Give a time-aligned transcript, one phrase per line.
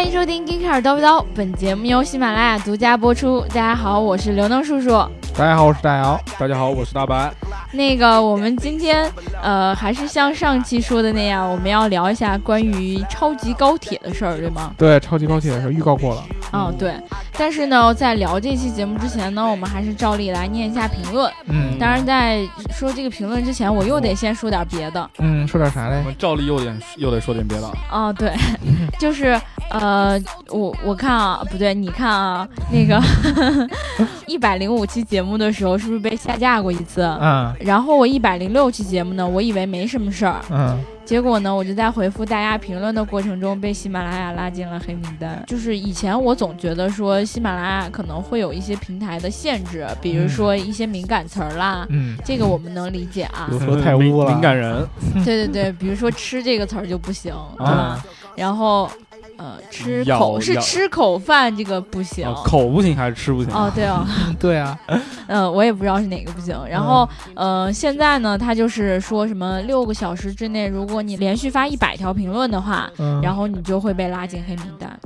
[0.00, 3.42] 欢迎收听《g e e k e r 叨不叨》，本节目由喜马拉雅独家播出。
[3.48, 4.88] 大家好，我是刘能叔叔。
[5.36, 6.18] 大家好，我是大姚。
[6.38, 7.30] 大家好，我是大白。
[7.70, 14.72] 那个，我们今天呃，还是像上期说的那样，我们要聊一下关于超级高铁的事儿，对吗？
[14.78, 16.24] 对，超级高铁的事儿预告过了。
[16.52, 16.94] 嗯，对。
[17.38, 21.30] 但是呢，在聊这期节目之前呢，我们还是照例来念一下评论。
[21.46, 21.78] 嗯。
[21.78, 25.10] 当然，在说这个评论之前，我又得先说点别的。
[25.18, 25.98] 嗯，说点啥嘞？
[25.98, 27.70] 我们照例又点又得说点别的。
[27.90, 28.34] 哦，对，
[28.98, 29.40] 就是
[29.70, 33.00] 呃，我我看啊，不对，你看啊， 那个
[34.26, 37.02] 一百零五期节目的时候，是不是被下架过一次？
[37.20, 37.54] 嗯。
[37.60, 40.78] 然后我一百零六期节目呢，我以为没什么事儿，嗯，
[41.10, 45.42] 结果呢，我就在回复大家评论的过程中被喜马拉雅拉进了黑名单。
[45.48, 53.48] 就是以前我总觉得说喜马拉雅可能会有一些平台的限制，比如说一些敏感词儿啦，嗯，这个我们能理解啊。
[53.50, 54.86] 比如说太污了，敏感人。
[55.24, 58.00] 对对对，比如说吃这个词儿就不行，对吧？
[58.36, 58.88] 然后。
[59.40, 63.50] 呃，吃口是吃口饭，这个不行，口不行还是吃不行？
[63.54, 64.06] 哦，对哦，
[64.38, 64.78] 对啊，
[65.28, 66.54] 嗯，我也不知道是哪个不行。
[66.68, 72.90] 然后，呃，现在呢，他就是说什么六个小时之内，如果你连续发一百条评论的话，
[73.22, 75.00] 然后你就会被拉进黑名单。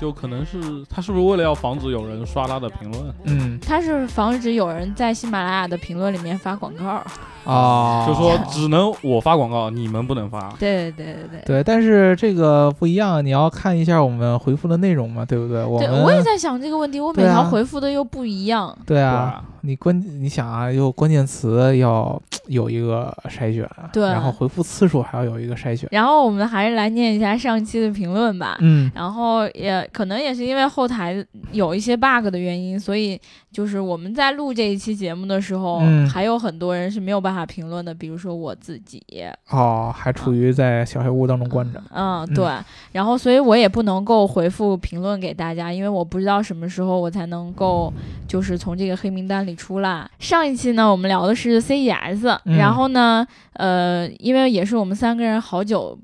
[0.00, 3.14] 就可能是他是不是为了要防止有人刷他的评论？
[3.24, 7.02] 嗯，他是防止有人在喜马拉雅的评论里面发广告。
[7.44, 10.54] 啊，就说只能我发广告，你们不能发。
[10.58, 15.64] 对对对对对，但是这个不一样，你要看一下我们回复的内容嘛，对不对？
[15.64, 18.76] 我我也在想这个问题，我每条回复的又不一样。
[18.86, 19.42] 对啊。
[19.62, 25.88] 你关你想啊，有关键词要 有一个筛选，对，然后回复次数还要有一个筛选。
[25.92, 28.56] 然后我们还是来念一下上期的评论吧。
[28.60, 33.20] 嗯，然后也可能也是因为后台有一些 bug 的原因，所以
[33.52, 35.80] 就是我们在录这一期节目的时候，
[36.12, 39.02] 还有很多人是没有办法评论的，比如说我自己。
[39.50, 41.80] 哦，还处于在小黑屋当中关着。
[41.92, 42.46] 嗯，对。
[42.92, 47.92] 然后，所以我也不能够回复评论给大家，因为我不知道什么时候我才能够
[48.26, 49.49] 就是从这个黑名单里。
[49.56, 55.98] 出来上一期呢，我们聊的是 CES，然后呢，呃，因为也是我们三个人好久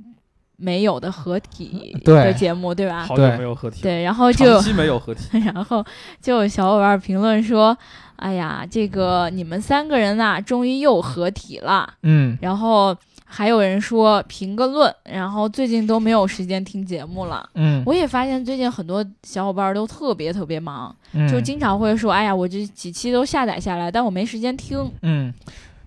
[0.57, 3.05] 没有的合体 的节目，对吧？
[3.05, 5.85] 好久没有合体，对，然后就长期没有合体， 然后
[6.21, 7.77] 就有小伙伴评论说
[8.17, 12.97] ：“哎呀，这个你们三个人啊，终于又合体了。”嗯，然后。
[13.29, 17.47] 还有人说评个论，然后最近都没有时间听节目了。
[17.55, 20.95] 嗯，我也发现最近很多小伙伴都特别特别忙，
[21.29, 25.35] 就经常会说：“哎呀，我这几期都下载下来，但我没时间听。”嗯，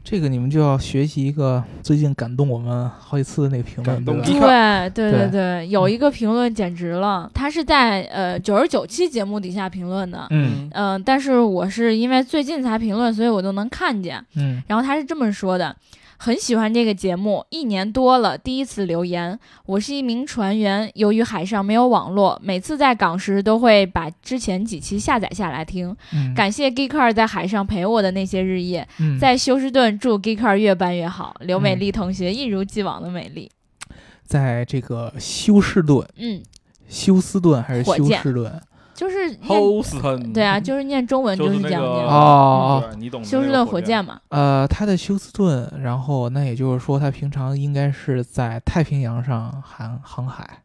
[0.03, 4.03] 这个你们就要学习一个最近感动我们好几次的那个评论。
[4.03, 10.27] 对对对对对，有一个评论简直了，他是在呃九十九期节目底下评论的。
[10.31, 14.23] 嗯嗯，但是我是因为最近才评论，所以我都能看见。
[14.35, 15.75] 嗯，然后他是这么说的。
[16.21, 19.39] 很喜欢这个节目，一年多了，第一次留言。
[19.65, 25.95] 我是一名船员，由于海上没有网络，每次在港时都会把之前几期下载下来听。
[26.35, 28.85] 感谢 Geeker 在海上陪我的那些日夜。
[29.17, 31.33] 在休斯顿，祝 Geeker 越办越好。
[31.39, 33.49] 刘美丽同学一如既往的美丽。
[34.25, 36.43] 在这个休斯顿，嗯，
[36.89, 38.61] 休斯顿还是休斯顿？
[38.99, 39.33] 就是
[40.33, 44.19] 对啊，就是念中文就是这样念哦，你懂休斯顿火箭嘛？
[44.27, 50.63] 呃，他的休斯顿，然后那也就是说，他平常应该是在太平洋上航航海。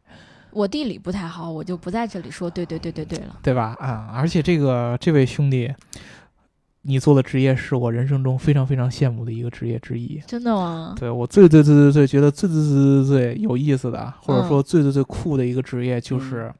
[0.51, 2.49] 我地理不太好，我就不在这里说。
[2.49, 3.73] 对对对对对了，对吧？
[3.79, 5.73] 啊，而且这个这位兄弟，
[6.81, 10.21] 你做的职业是我人生中非常非常羡慕的一个职业之一。
[10.27, 10.93] 真的吗？
[10.99, 16.53] 对我最最最最最觉得最最最最最有意思的，或者说最最最酷的一个职业，就是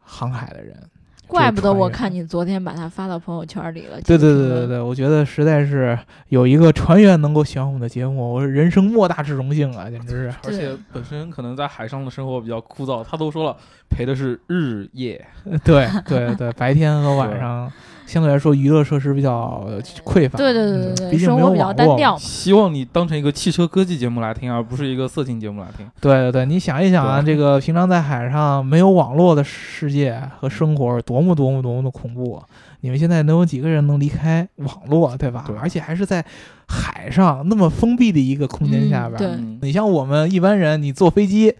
[0.00, 0.78] 航海的人。
[1.26, 4.00] 怪不得我看你昨天把它发到朋友圈里了。
[4.02, 5.98] 对对对对对，我觉得实在是
[6.28, 10.34] 有一个船员能够喜欢我们的节目，我人生莫大之荣幸啊，简直是。
[10.44, 13.56] 而且本身可能在海上的生活比较枯燥，他都说了
[13.88, 15.26] 陪的是日夜。
[15.64, 17.70] 对对对，白天和晚上。
[18.06, 19.68] 相对来说，娱乐设施比较
[20.04, 20.38] 匮乏。
[20.38, 22.16] 对对对对对，生活比较单调。
[22.16, 25.84] 希望你当成一个汽车科技节目来听，而不是一个色情节目来听。
[26.00, 32.40] 对对对，你想一想啊，这个平常在海上没有网络的世界和生活，多么多么多么的恐怖！
[32.82, 35.44] 你们现在能有几个人能离开网络，对吧？
[35.46, 35.56] 对。
[35.56, 36.24] 而且还是在
[36.68, 39.18] 海上那么封闭的一个空间下边。
[39.18, 39.28] 对。
[39.62, 41.52] 你像我们一般人，你坐飞机。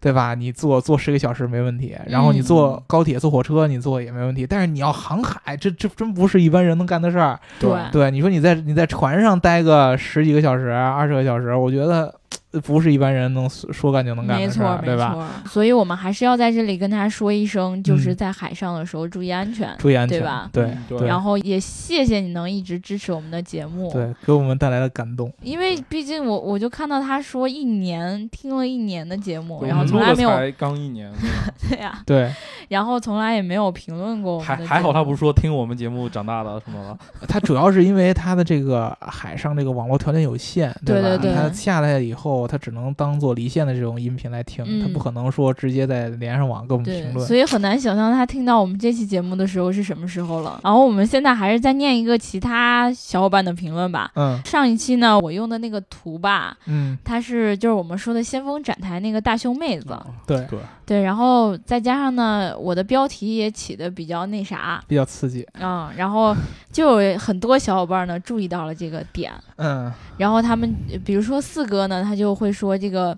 [0.00, 0.34] 对吧？
[0.34, 4.46] 你坐坐十个小时没问题，然后你坐高铁、坐火车，你坐也没问题。
[4.46, 7.38] 但是你要航海，这这真不是一般人能干的事儿。
[7.58, 12.14] 对对，你说你在你在船上待个十几个小时、二十个小时，我觉得
[12.62, 15.10] 不是一般人能说干就能干没错的事儿，对吧？
[15.10, 15.50] 没错。
[15.50, 19.74] 所以我们还是要在这里跟他说一声，就是嗯在海上的时候注意安全。
[19.78, 20.50] 注意安全，对吧
[20.88, 23.92] 对然后也谢谢你能一直支持我们的节目。
[23.92, 25.30] 对，给我们带来了感动。
[25.42, 31.12] 因为毕竟我我就看到他说一年听了一年的节目，然后从来没有才刚一年，
[31.68, 32.32] 对呀、对
[32.68, 42.17] 然后从来也没有评论过我们还还好他不说听我们节目长大的什么的，他主要是因为他的这个海上这个网络条件有限，对对对它下来以后，
[42.48, 47.26] 它只能当做离线的这种音频来听，它嗯不可能说直接再连上网给我们评，论。
[47.26, 50.60] 所以很难想象他听到我们这期节目的时候是什么时候了。
[50.64, 54.10] 然后我们现在还是再念一个其他小伙伴的评论吧。
[54.14, 65.46] 嗯上一期呢，我用的那个图吧，嗯，它是就是我们说的先锋展台那个大胸妹子，对，对，对，然后再加上呢，我的标题也起的比较那啥，比较刺激。
[65.60, 66.34] 嗯，然后
[66.72, 73.16] 就有很多小伙伴呢注意到了这个点，嗯然后他们呃比如说四哥呢，他就会说这个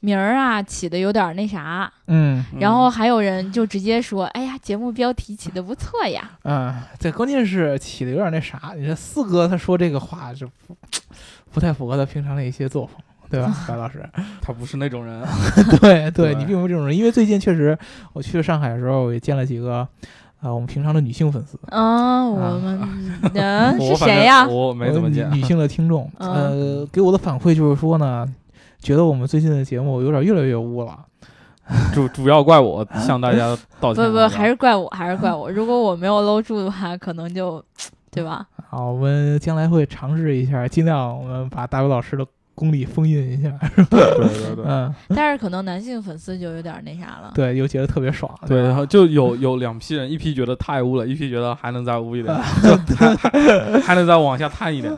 [0.00, 8.72] 名儿啊起的有点那啥，嗯然后还有人就直接说，哎呀，节目标题起的不错呀，嗯，这关键是起的有点那啥。
[8.76, 10.76] 你这四哥他说这个话，就不
[11.52, 12.94] 不太符合他平常的一些作风。
[13.30, 14.02] 对吧， 白老师？
[14.40, 15.22] 他不是那种人，
[15.82, 17.78] 对 对，对你并不是这种人，因为最近确实
[18.14, 19.86] 我去上海的时候，我也见了几个，
[20.40, 22.80] 呃，我们平常的女性粉丝，啊，我们
[23.34, 24.46] 的是谁呀？
[24.46, 25.42] 我没怎么见呃女。
[25.42, 28.26] 性的听众，嗯呃，给我的反馈就是说呢，
[28.80, 30.96] 觉得我们最近的节目有点越来越污了。
[31.92, 34.04] 主主要怪我 向大家道歉。
[34.04, 35.50] 不不，还是怪我，还是怪我。
[35.50, 37.62] 如果我没有搂住的话，可能就，
[38.10, 38.46] 对吧？
[38.70, 42.24] 好，我们将来会尝试一下，尽量我们把大伟老师的
[42.58, 43.52] 功力封印一下。
[43.88, 44.64] 对对对。
[44.66, 47.30] 嗯，但是可能男性粉丝就有点那啥了。
[47.34, 48.28] 对，又觉得特别爽。
[48.48, 54.92] 对，然后就有有两批人，一批觉得太污了，一批觉得还能再污一点， 就还还还能再往下探一点。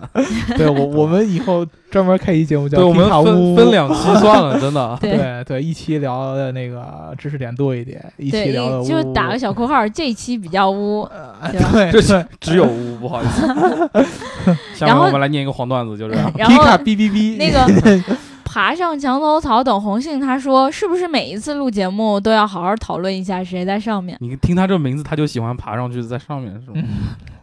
[0.56, 4.96] 对我我们以后专门开一节目叫对，我们分分两期算了，真的。
[5.00, 11.02] 对对对，一期聊的那个知识点多一点，一期，聊的一就打个小括号，这一期比较污。
[11.02, 14.56] 呃对这只有污，不好意思。
[14.87, 16.32] 下面然后我们来念一个黄段子，就这样。
[16.37, 18.05] 然皮卡后哔哔哔，那个
[18.44, 24.17] 爬上墙头草等红杏，他说是不是每一次录节目都要好好讨论一下谁在上面？
[24.21, 26.75] 你听他这名字，他就喜欢爬上去在上面， 是吗？
[26.77, 26.85] 嗯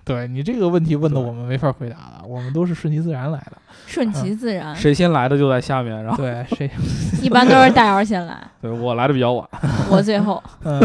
[0.07, 3.57] 对你这个问题问的我们没法回答了，我们都是顺其自然来的。
[3.86, 6.72] 顺其自然，谁先来的就在下面，然后对，谁
[7.22, 9.45] 一般都是大姚先来，对我来的比较晚。
[9.89, 10.42] 我最后。
[10.63, 10.80] 嗯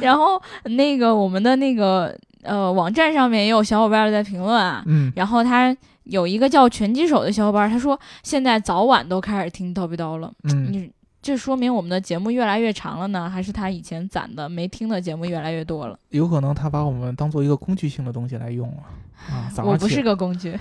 [0.00, 10.90] 然后那个我们的那个呃网站上面也有小伙伴在评论啊，嗯然后他有一个叫拳击手的小伙伴，他说现在早晚都开始听叨逼叨了，嗯，你
[11.22, 15.98] 这说明我们的节目越来越长了呢，还是他以前攒的没听的节目越来越多了？
[16.08, 19.52] 有可能他把我们当做一个工具性的东西来用了啊。
[19.62, 20.58] 我不是个工具，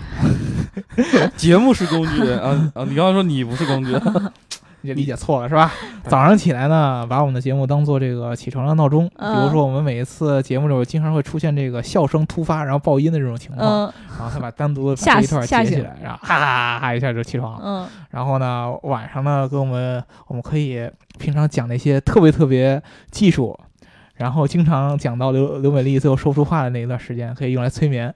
[1.37, 2.83] 节目是工具啊啊！
[2.83, 3.93] 你刚刚说你不是工具，
[4.81, 5.71] 你理解错了是吧？
[6.07, 9.07] 早上起来呢，把我们的节目当做这个起床的闹钟。
[9.09, 17.61] 比嗯如说，我们每一次节目里边经常会出现这个笑声突发，然后爆音的这种情况，嗯然后他把单独的把吓这一段截起来，然后哈哈哈一下就起床了。
[17.63, 20.89] 嗯然后呢，晚上呢，跟我们我们可以
[21.19, 23.57] 平常讲那些特别特别技术，
[24.19, 28.13] 然后经常讲到刘刘美丽最后说不出话的那一段时间，可以用来催眠，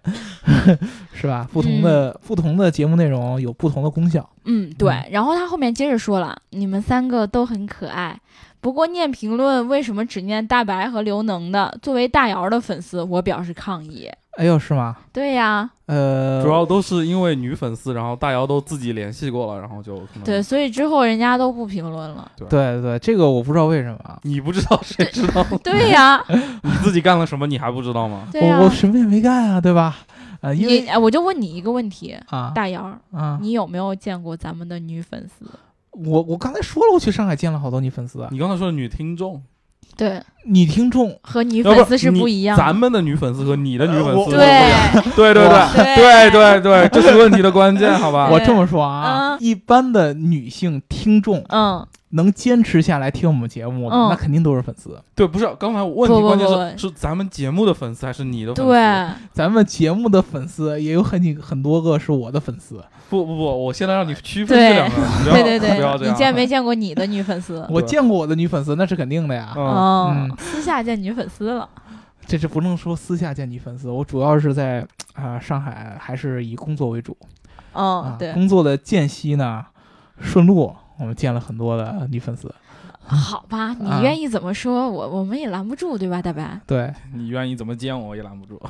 [1.15, 1.47] 是吧？
[1.53, 4.29] 不同的、不同的节目内容有不同的功效。
[4.43, 4.93] 嗯，对。
[5.09, 8.19] 然后他后面接着说了，你们三个都很可爱。
[8.59, 11.77] 不过念评论为什么只念大白和刘能的？
[11.81, 14.09] 作为大姚的粉丝，我表示抗议。
[14.37, 14.97] 哎呦，是吗？
[15.11, 22.31] 对呀，呃，主要都是因为女粉丝，然后大姚都自己联系过了，然后就可能对，所以之后人家都不评论了。
[22.37, 24.19] 对对，这个我不知道为什么。
[24.23, 25.45] 你不知道谁知道？
[25.63, 26.23] 对呀，
[26.63, 28.27] 你自己干了什么你还不知道吗？
[28.31, 28.69] 对呀我我。
[28.69, 29.97] 什么也没干啊，对吧？
[30.41, 35.45] 呃，因为我就问你一个问题，啊大姚，啊，你有没有见过咱们的女粉丝？
[35.91, 39.41] 我我刚才说了，我去上海见了好多女粉丝，你刚才说的女听众，
[39.95, 41.17] 对，你听众。
[41.21, 42.63] 和女粉丝是不一样的。
[42.63, 45.11] 咱们的女粉丝和你的女粉我丝， 对。
[45.15, 45.95] 对对对。
[45.95, 48.29] 对对对，这是问题的关键，好吧？
[48.31, 49.37] 我这么说啊，嗯。
[49.39, 54.99] 一般的女性听众嗯，能坚持下来听我们节目的，嗯那肯定都是粉丝。
[55.15, 58.71] 对，不是刚才我问题不不关键不是是咱们节目的粉丝还是你的粉丝？
[58.71, 66.13] 对，咱们节目的粉丝也有很几很多个是我的粉丝，不不不，我现在让你区分对这两个，不要对对对， 不要这样。
[66.13, 67.65] 你见没见过你的女粉丝？
[67.71, 69.53] 我见过我的女粉丝，那是肯定的呀。
[69.55, 71.67] 嗯，哦嗯，私下见女粉丝了。
[72.25, 77.17] 这是不能说私下见女粉丝，我主要是在啊、上海还是以工作为主
[77.73, 78.05] 啊，。
[78.05, 79.65] 嗯对，工作的间隙呢，
[80.21, 82.53] 顺路我们见了很多的女粉丝
[83.05, 86.57] 好吧，你啊愿意怎么说，我我们也拦不住，对吧，大白？
[86.65, 88.61] 对，你愿意怎么见我，我也拦不住。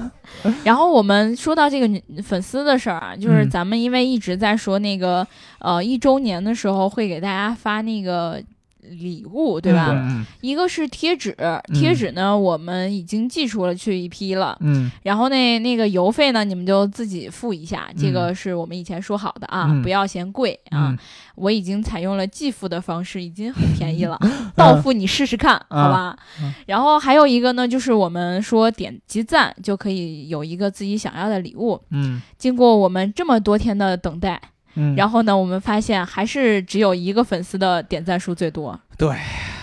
[0.64, 5.26] 然后我们说到这个女粉丝的事儿啊，就是嗯咱们因为一直在说那个
[5.58, 8.42] 呃一周年的时候会给大家发那个
[8.90, 9.90] 礼物，对吧？
[9.92, 11.36] 嗯一个是贴纸，
[11.72, 20.88] 贴纸呢我们已经寄出了去一批了，嗯然后那那个邮费呢你们就自己付一下，这个是我们以前说好的啊，嗯不要嫌贵啊。
[20.90, 20.98] 嗯
[21.36, 24.16] 我已经采用了寄付的方式，已经很便宜了，
[24.54, 26.16] 到付你试试看，好吧？
[26.40, 31.80] 嗯然后还有一个呢，就是我们说点击赞就可以有一个自己想要的礼物。
[31.90, 34.40] 嗯经过我们这么多天的等待，
[34.74, 38.78] 嗯，然后呢，我们发现还是只有一个粉丝的点赞数最多。
[38.96, 39.16] 对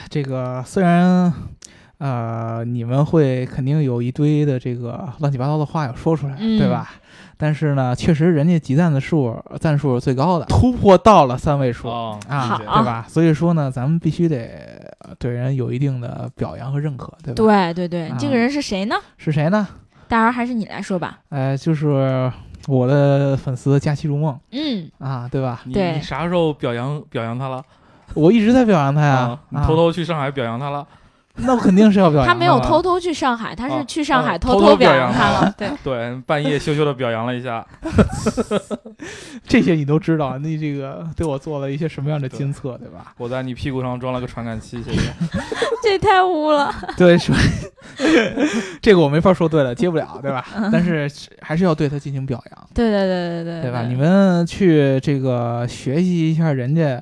[0.10, 1.32] 这个虽然。
[2.04, 6.94] 呃，你们会肯定有一堆的这个乱七八糟的话要说出来，嗯对吧？
[7.38, 13.06] 但是呢，确实人家集赞的数赞数是最高的，突破到了三位数、哦啊，对吧？
[13.08, 18.96] 所以说呢，咱们必须得呃对人有一定的表扬和认可，对吧？，对对对，啊这个人是谁呢？
[19.18, 19.68] 是谁呢？
[20.08, 21.20] 大儿还是你来说吧。
[21.30, 22.32] 呃，就是
[22.68, 25.62] 我的粉丝佳期如梦嗯，啊，对吧？
[25.66, 27.64] 你对你啥时候表扬表扬他了？
[28.14, 30.86] 我一直在表扬他呀啊，，你啊偷偷去上海表扬他了？
[31.44, 35.56] 那我肯定是要表扬他没有偷偷去上海，他是啊去上海啊偷偷偷表表扬他他了。
[35.58, 37.66] 对， 对，半夜羞羞的表扬了一下。
[39.48, 43.14] 这些你都知道，那这个对我做了一些什么样的监测，对吧？
[43.18, 45.00] 我在你屁股上装了个传感器，谢谢。
[45.84, 46.74] 这太污了。
[46.96, 47.36] 对，说
[48.82, 50.46] 这个我没法说对了，接不了，对吧？
[50.56, 51.10] 嗯但是
[51.42, 53.82] 还是要对他进行表扬，对对对对对对吧？
[53.84, 57.02] 你们去这个学习一下人家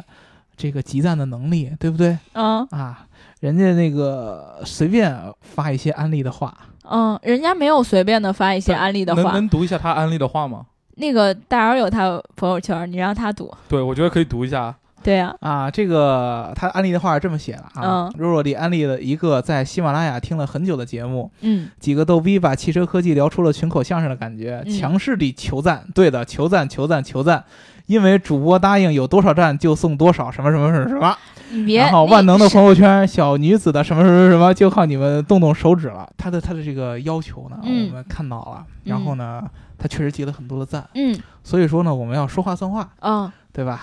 [0.55, 3.05] 这个集赞的能力，对不对嗯啊？
[3.39, 9.21] 人家那个随便发一些安利的话，嗯，人家没有随便的发一些安利的话。
[9.23, 10.65] 能能读一下他安利的话吗？
[10.95, 13.49] 那个大姚有他朋友圈，你让他读。
[13.69, 14.75] 对，我觉得可以读一下。
[15.01, 27.43] 对呀、啊，这个他安利的话是这么写的啊嗯，若若里安利了一个在喜马拉雅听了很久的节目，嗯，几个逗逼把汽车科技聊出了群口相声的感觉，嗯强势地求赞，对的，求赞，求赞，求赞，
[27.85, 31.17] 因为主播答应有多少赞就送多少，什么什么什么什么，
[31.51, 31.79] 你别。
[31.79, 36.07] 然后万能的朋友圈，小女子的什么什么什么，就靠你们动动手指了。
[36.17, 39.41] 他的他的这个要求呢，嗯我们看到了，然后呢，
[39.77, 43.81] 他确实集了很多的赞，嗯所以说呢，我们要说话算话，嗯，对吧？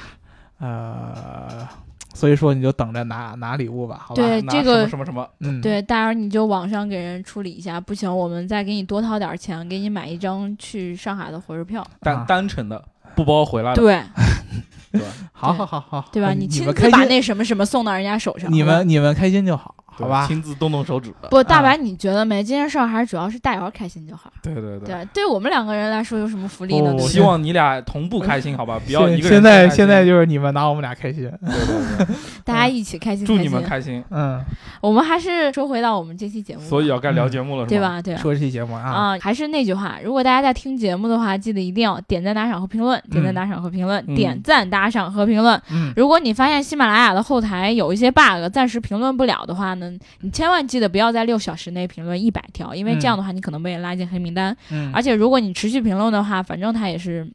[0.59, 1.69] 呃，
[2.15, 4.23] 所以说你就等着拿拿礼物吧，好吧？
[4.23, 11.87] 对这个什么什么什么，嗯，对，大儿你就网上给人处理一下，不行，我们再给你多掏点钱，给你买一张去上海的火车票。
[12.01, 12.83] 单啊单程的，
[13.15, 13.83] 不包回来的。
[13.83, 14.03] 对
[14.93, 15.03] 对？
[15.33, 16.29] 好好好好，对吧？
[16.33, 18.51] 呃你亲自把那什么什么送到人家手上。
[18.51, 20.27] 你们你们开心就好，对好吧？
[20.27, 21.13] 亲自动动手指。
[21.31, 22.43] 不，大啊白，你觉得没？
[22.43, 24.33] 这件事儿还是主要是大姚开心就好。
[24.43, 24.81] 对对对。
[24.81, 26.95] 对，对我们两个人来说有什么福利呢？
[26.95, 28.81] 我希望你俩同步开心，好吧？
[28.85, 33.27] 不要一个人现在开心现在就是你们拿我们俩开心，对对对， 大家一起开心。
[33.27, 33.63] 祝你们。
[33.67, 34.03] 开心。
[34.11, 34.41] 嗯，
[34.81, 37.81] 我们还是说回到我们这期节目，所以要该聊节目了，是对？
[37.81, 38.01] 吧？
[38.01, 38.17] 对？
[38.17, 45.61] 说这期节目啊，啊、还是那句话，如果大家在听节目的话，记得一定要点赞、打赏和评论，点赞、嗯打赏和评论，嗯点赞、打赏和评论。
[45.73, 49.86] 嗯，如果你发现喜马拉雅的后台有一些 bug，暂时评论不了的话呢，
[50.21, 54.57] 你千万记得不要在六小时内评论一百条，因为这样的话你可能被拉进黑名单。
[54.71, 57.29] 嗯而且如果你持续评论的话，反正它也是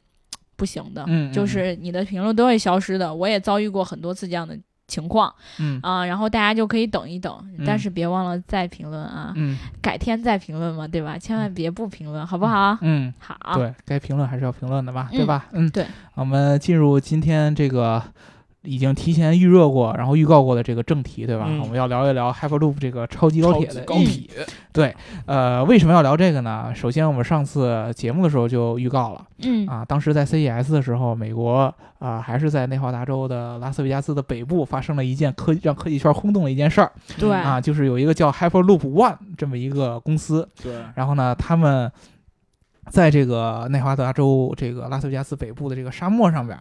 [0.56, 3.14] 不行的，嗯嗯就是你的评论都会消失的。
[3.14, 11.16] 我也遭遇过很多次这样的情况嗯啊、然后大家就可以等一等，嗯但是别忘了再评论啊，嗯改天再评论嘛，对吧？
[11.16, 12.76] 千万别不评论，好不好？
[12.82, 15.46] 嗯，好，对该评论还是要评论的吧，嗯对吧？
[15.52, 15.86] 嗯，对。
[16.14, 18.02] 我们进入今天这个
[18.62, 21.46] 已经提前预热过，然后预告过的这个正题，对吧？
[21.48, 21.60] 嗯。
[21.60, 24.28] 我们要聊一聊 Hyperloop 这个超级高铁的高铁。
[24.72, 24.94] 对，
[25.26, 26.72] 呃，为什么要聊这个呢？
[26.74, 29.66] 首先，我们上次节目的时候就预告了嗯。
[29.66, 36.90] 啊，当时在 CES 的时候，美国啊、还是在内华达州的拉斯维加斯的北部发生了一件科让科技圈轰动的一件事儿。
[37.18, 37.30] 对。
[37.30, 41.90] 啊，就是有一个叫 Hyperloop One 这么一个公司，对，然后呢，他们
[42.90, 46.58] 在这个内华达州这个拉斯维加斯北部的这个沙漠上边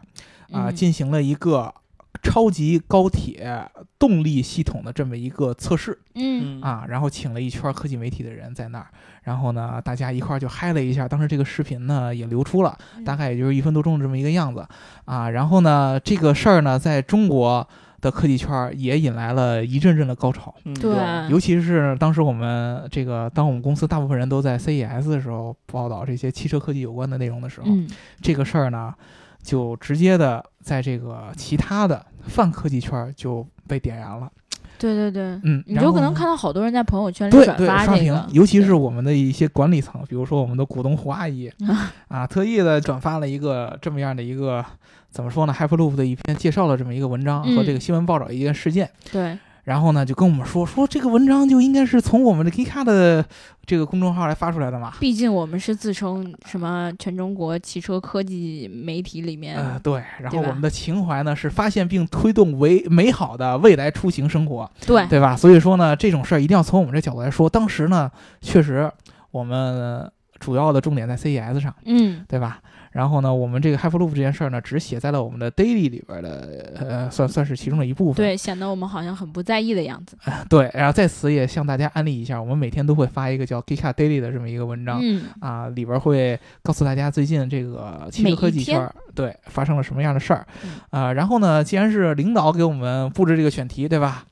[0.51, 0.75] 啊、嗯。
[0.75, 1.73] 进行了一个
[2.21, 8.87] 超级高铁动力系统的这么一个测试嗯啊，然后请了一圈科技媒体的人在那儿，
[9.23, 11.07] 然后呢，大家一块儿就嗨了一下。
[11.07, 14.67] 当时这个视频呢也流出了，嗯大概也就是一分多钟这么一个样子
[15.05, 15.29] 啊。
[15.29, 17.67] 然后呢，这个事儿呢，在中国
[18.01, 20.53] 的科技圈儿也引来了一阵阵的高潮。
[20.65, 20.95] 嗯对
[21.29, 27.87] 尤其是当时我们这个，当我们公司大部分人都在 CES 的时候报道这些汽车科技有关的内容的时候，嗯
[28.21, 28.93] 这个事儿呢，
[29.41, 34.31] 就直接的在这个其他的泛科技圈儿就被点燃了。
[34.77, 41.51] 对对对，嗯，你就可能看到好多人在朋友圈里对转对刷屏发这个，，尤其是我们的一些管理层，比如说我们的股东胡阿姨
[42.09, 44.65] 啊，特意的转发了一个这么样的一个
[45.11, 53.23] 怎么说呢，Hyperloop 的一篇介绍了这么一个文章和嗯这个新闻报道一件事件，对然后呢就跟我们说说这个文章就应该是从我们的 Gika 的
[53.65, 54.93] 这个公众号来发出来的嘛。
[54.99, 65.35] 毕竟我们是自称什么全中国汽车科技媒体里面，呃，对，然后我们的情怀呢是发现并推动为美好的未来出行生活，对对吧？
[65.35, 67.49] 所以说呢，这种事儿一定要从我们这角度来说。
[67.49, 68.09] 当时呢，
[68.41, 68.91] 确实
[69.31, 72.59] 我们主要的重点在 CES 上，嗯，对吧？
[72.91, 78.15] 然后呢，我们这个 Hyperloop 这件事儿呢，只写在了我们的 Daily 里边的，呃，算算是其中的一部分。
[78.15, 80.17] 对，显得我们好像很不在意的样子。
[80.49, 84.99] 对，然后在此也向大家安利一下，我们每天都会发一个叫 Geeka Daily 的这么一个文章。
[85.01, 91.13] 嗯，啊，里边会告诉大家最近这个汽车科技圈儿对发生了什么样的事儿嗯啊。
[91.13, 94.25] 然后呢，既然是领导给我们布置这个选题，对吧？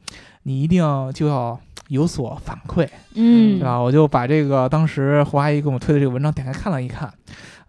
[0.43, 3.77] 你一定就要有所反馈，嗯，对吧？
[3.77, 7.11] 我就把这个当时胡阿姨给我们推的这个文章点开看了一看，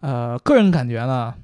[0.00, 1.34] 呃，个人感觉呢，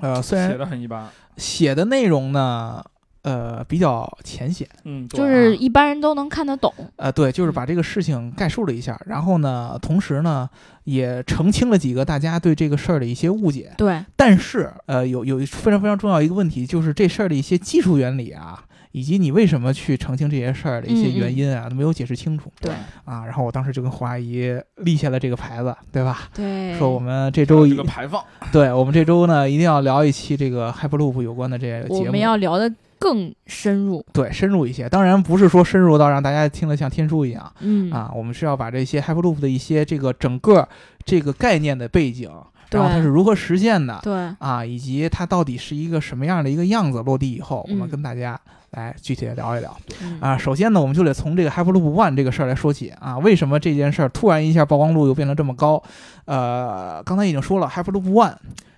[0.00, 2.84] 呃，虽然写然的很一般，写的内容呢，
[3.22, 4.68] 呃，比较浅显。
[4.84, 6.72] 嗯，对就是一般人都能看得懂。
[6.96, 10.48] 呃，对，就是嗯把这个事情概述了一下，然后呢，同时呢，
[10.84, 13.72] 也澄清了几个大家对这个事儿的一些误解。
[13.76, 22.72] 对，但是，呃，有有非常非常重要一个问题，就是这事儿的一些技术原理啊，以及你为什么去澄清这些事儿的一些原因啊，都没有解释清楚对
[23.04, 23.24] 啊。
[23.24, 26.28] 然后我当时就跟胡阿姨立下了这个牌子，对吧？
[26.34, 34.04] 对，说我们这周一这个，排放，对我们这周呢，一定要聊一期这个 Hyperloop 有关的这个节目我们，要聊的更深入。
[34.12, 34.88] 对，深入一些。
[34.88, 37.52] 当然不是说深入到让大家听得像天书一样。
[37.60, 40.68] 嗯，啊，我们是要把这些 Hyperloop 的一些这个整个
[41.04, 42.30] 这个概念的背景，
[42.70, 48.38] 然后它是如何实现的对，啊，以及它到底是一个什么样的一个样子，落地以后，我们嗯跟大家
[48.70, 50.36] 来具体的聊一聊嗯啊。
[50.36, 55.82] 首先呢，我们就得从这个 Hyperloop One 这个事儿来说起啊，为什么这件事儿突然一下曝光度又变得这么高？
[56.26, 58.36] 呃，刚才已经说了，Hyperloop One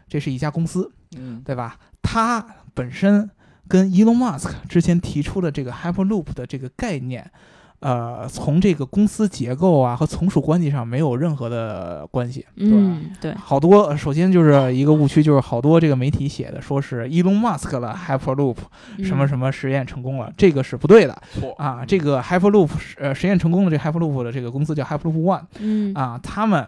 [0.08, 1.76] 这是一家公司，嗯，对吧？
[2.02, 2.44] 它
[2.74, 3.30] 本身
[3.68, 7.30] 跟 Elon Musk 之前提出的这个 Hyperloop 的这个概念，
[7.80, 12.44] 呃，从这个公司结构啊和从属关系上没有任何的关系。
[12.56, 18.56] 嗯，对，好多，首先就是一个误区，就是好多这个媒体写的说是 Elon Musk 的 Hyperloop
[19.02, 21.22] 什么么，什么实验成功了，这个是不对的。
[21.32, 21.52] 错。
[21.58, 21.84] 啊。
[21.86, 26.66] 这个 Hyperloop 呃实验成功的这 Hyperloop 的这个公司叫 Hyperloop One 嗯，啊，他们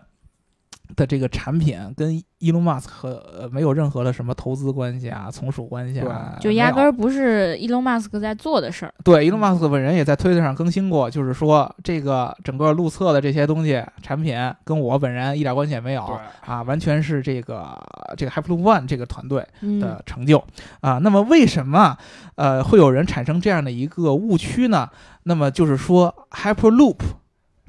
[0.97, 8.93] 的这个产品跟 Elon Musk 和呃没有任何的什么投资关系啊、从属关系啊，就压根儿不是 Elon Musk 在做的事儿。
[9.05, 16.03] 对，伊隆马斯克本人也在推特上更新过，就是说这个整个路测的这些东西产品跟我本人一点关系也没有，
[16.45, 17.79] 啊，完全是这个
[18.17, 20.43] 这个 Hyperloop One 这个团队嗯，的成就
[20.81, 20.99] 啊。
[20.99, 21.97] 那么为什么
[22.35, 24.89] 呃会有人产生这样的一个误区呢？
[25.25, 26.99] 那么就是说 Hyperloop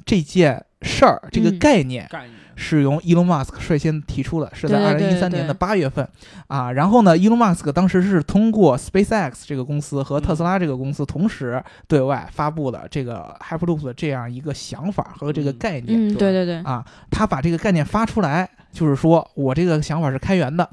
[0.06, 2.08] 这件事儿这个嗯概念。
[2.10, 6.08] 概念，是由 Elon Musk 率先提出的，是在二零一三年的八月份
[6.48, 6.72] 啊。
[6.72, 16.86] 然后呢，Elon Musk 当时是通过 SpaceX 这个公司和特斯拉这个公司同时对外发布了这个 Hyperloop 的这样一个想法和这个嗯概念、嗯，对对对，啊。
[17.10, 20.70] 他把这个概念发出来，就是说我这个想法是开源的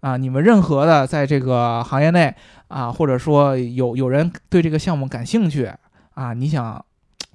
[0.00, 2.34] 啊，你们任何的在这个行业内
[2.68, 5.70] 啊，或者说有有人对这个项目感兴趣
[6.14, 6.84] 啊，你想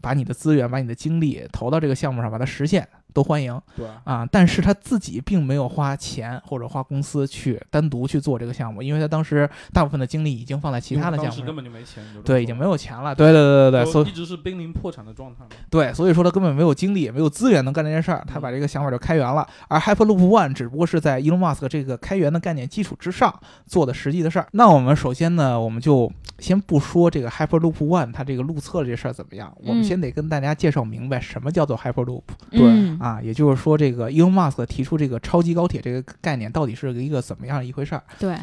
[0.01, 3.60] 把你的资源、把你的精力投到这个项目上，把它实现，都欢迎。
[3.76, 15.50] 对，啊，但是他自己并没有花钱或者花公司去单独去做这个项目，因为他当时大部分的精力已经放在其他的项目上，当时根本就没钱，对，已经没有钱了，对对对对对，所以一直是濒临破产的状态嘛。
[15.69, 23.34] 对，所以说他根本没有精力，也没有资源能干这件事儿，他把这个想法就开源了，而 Hyperloop One 只不过是在 Elon Musk 这个开源的概念基础之上
[23.65, 24.47] 做的实际的事儿。
[24.52, 32.24] 那我们首先呢，我们就先不说这个 Hyperloop One 它这个路测这事儿怎么样，我们嗯先得跟大家介绍明白什么叫做 Hyperloop。
[32.52, 38.04] 对嗯啊，也就是说，这个 Elon Musk 提出这个超级高铁这个概念到底是一个怎么样一回事儿？
[38.20, 38.38] 对，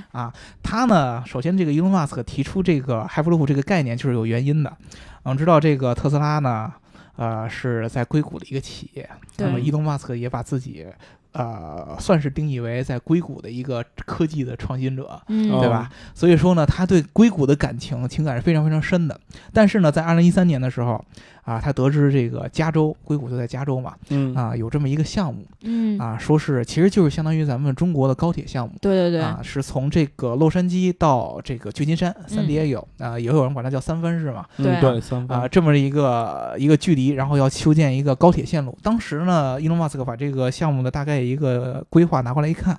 [0.65, 4.77] 他呢，首先这个 Elon Musk 提出这个 Hyperloop 这个概念就是有原因的。
[5.23, 6.73] 我们知道这个特斯拉呢，
[7.15, 10.85] 呃，是在硅谷的一个企业，那么对 Elon Musk 也把自己
[11.33, 15.23] 呃算是定义为在硅谷的一个科技的创新者。
[15.29, 15.89] 嗯，哦对吧？
[16.15, 19.21] 所以说呢，他对硅谷的感情情感是非常非常深的。
[19.53, 21.05] 但是呢，在二零一三年的时候，
[21.49, 28.75] 啊，他得知这个加州硅谷就在加州嘛，嗯啊，有这么一个项目，嗯，啊，说是其实就是相当于咱们中国的高铁项目。
[28.83, 38.77] 对对对，啊，是从这个洛杉矶到这个旧金山，三地也有啊，也有人管它叫三藩市嘛，对嗯对三啊，这么一个一个距离，然后要修建一个高铁线路。
[38.83, 42.79] 当时呢，伊隆马斯克把这个项目的大概一个规划拿过来一看，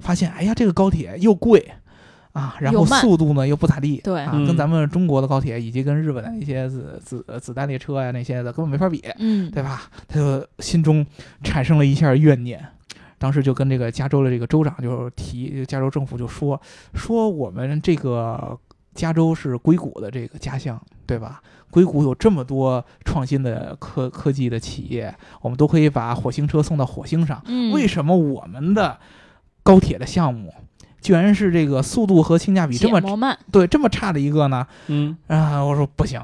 [0.00, 1.64] 发现，哎呀，这个高铁又贵。
[2.38, 9.82] 啊，然后速度呢又不咋地，对啊，嗯跟咱们中国的高铁以及跟日本的一些子子子弹列车呀、那些的根本没法比，嗯，对吧？
[10.06, 11.04] 他就心中
[11.42, 12.64] 产生了一下怨念，
[13.18, 16.60] 当时就跟这个加州的这个州长就提，加州政府就说
[16.94, 18.56] 说我们这个
[18.94, 21.42] 加州是硅谷的这个家乡，对吧？
[21.70, 28.98] 硅谷有这么多创新的科科技的企业，我们都可以把火星车送到火星上，嗯，为什么我们的
[29.62, 30.54] 高铁的项目
[31.00, 33.38] 居然是这个速度和性价比这么慢？
[33.52, 34.66] 对这么差的一个呢？
[34.88, 36.20] 嗯，啊，我说不行，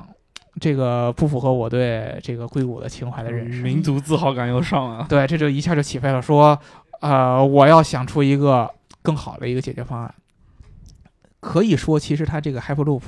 [0.61, 3.63] 这个不符合我对这个硅谷的情怀的认识。
[3.63, 5.07] 民族自豪感又上来了。
[5.11, 6.59] 对，这就一下就起飞了，说，
[7.01, 8.71] 呃，我要想出一个
[9.03, 10.15] 更好的一个解决方案。
[11.41, 13.03] 可以说，其实他这个 Hyperloop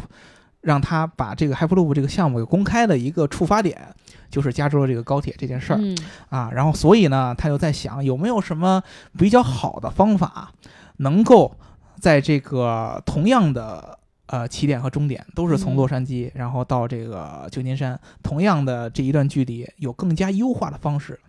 [0.60, 3.94] 让他把这个 Hyperloop 这个项目给公开的一个触发点，
[4.30, 5.96] 就是加州的这个高铁这件事儿、嗯
[6.28, 6.50] 啊。
[6.52, 8.82] 然后，所以呢，他就在想有没有什么
[9.18, 10.52] 比较好的方法，
[10.98, 11.56] 能够
[12.00, 13.98] 在这个同样的。
[14.28, 21.20] 呃，起点和终点都是从嗯洛杉矶，然后到这个旧金山，同样的这一段距离，有更加优化的方式，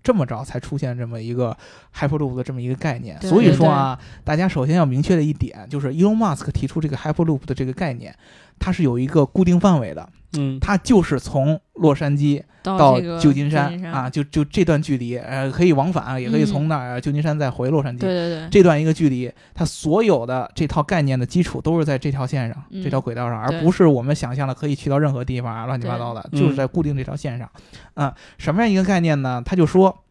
[0.00, 1.56] 这么着才出现这么一个
[1.92, 3.18] Hyperloop 的这么一个概念。
[3.20, 8.14] 对所以说啊，大家首先要明确的一点就是，Elon Musk 提出这个 Hyperloop 的这个概念，
[8.60, 18.00] 它是有一个固定范围的，嗯，它就是从洛杉矶到旧金山山啊，就就这段距离，呃，可以往返，也可以从那儿旧金山再回洛杉矶。
[18.00, 27.50] 对对对，这段一个距离，它所有的这套概念的基础都是在这条线上、嗯这条轨道上，而不是我们想象的可以去到任何地方啊，乱七八糟的，就是在固定这条线上。
[27.94, 29.42] 啊，什么样一个概念呢？
[29.44, 30.04] 他就说，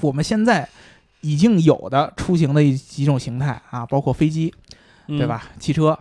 [0.00, 0.68] 我们现在
[1.20, 4.54] 已经有的出行的几种形态啊，包括飞机，
[5.08, 5.26] 嗯对？
[5.26, 5.44] 吧？
[5.58, 5.98] 汽车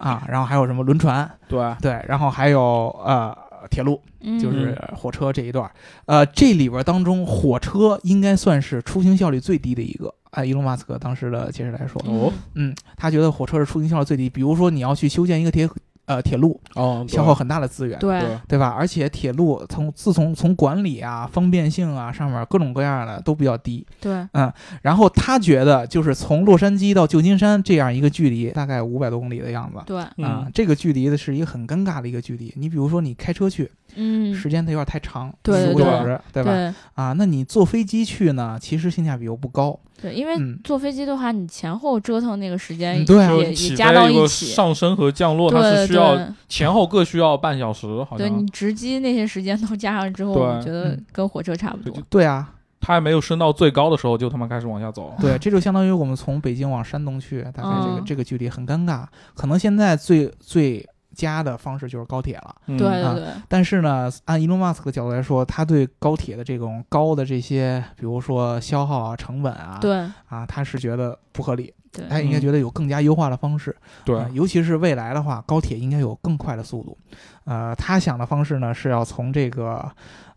[0.00, 3.36] 啊，然后还有什么轮船，对，对，然后还有呃
[3.68, 5.70] 铁路，嗯就是火车这一段儿，
[6.06, 10.12] 呃，这里边当中，火车应该算是出行效率最低的一个。
[10.30, 14.30] 按伊隆马斯克当时的解释来说，哦嗯嗯，他觉得火车是出行效率最低。
[14.30, 15.68] 比如说你要去修建一个铁
[16.06, 18.68] 呃铁路，哦，消耗很大的资源，对对，吧？
[18.68, 23.86] 而且铁路从自从从管理啊、方便性啊上面各种各样的都比较低。
[24.00, 29.80] 对，嗯然后他觉得就是从洛杉矶到旧金山这样一个距离，大概五百多公里的样子。
[29.86, 32.52] 对，啊、嗯这个距离的是一个很尴尬的一个距离。
[32.56, 36.50] 你比如说，你开车去，嗯，时间它有点太长，对对十五个小时，对吧？
[36.50, 39.78] 对啊，那你坐飞机去呢，其实性价比又不高。
[40.00, 52.02] 对，因为嗯，坐飞机的话，你前后折腾那个时间嗯对啊也也加到飞一起，上升和降落，它是需要前后各需要半小时，好像对你直机那些时间都加上之后，对我觉得嗯跟火车差不多对。
[52.08, 52.50] 对啊，
[52.80, 55.14] 它还没有升到最高的时候，就他妈开始往下走。
[55.20, 59.04] 对，这就相当于我们从北京往山东去，大概这个、嗯这个距离很尴尬。
[59.34, 62.54] 可能现在最最佳的方式就是高铁了。
[62.66, 73.74] 对对对，但是呢，按 Elon Musk 的角度来说，他对高铁的这种高的这些，比如说消耗啊、成本啊，对啊，他是觉得不合理，对，他应该嗯觉得有更加优化的方式。
[74.04, 76.96] 对啊，尤其是未来的话，高铁应该有更快的速度。
[77.44, 79.90] 呃，他想的方式呢是要从这个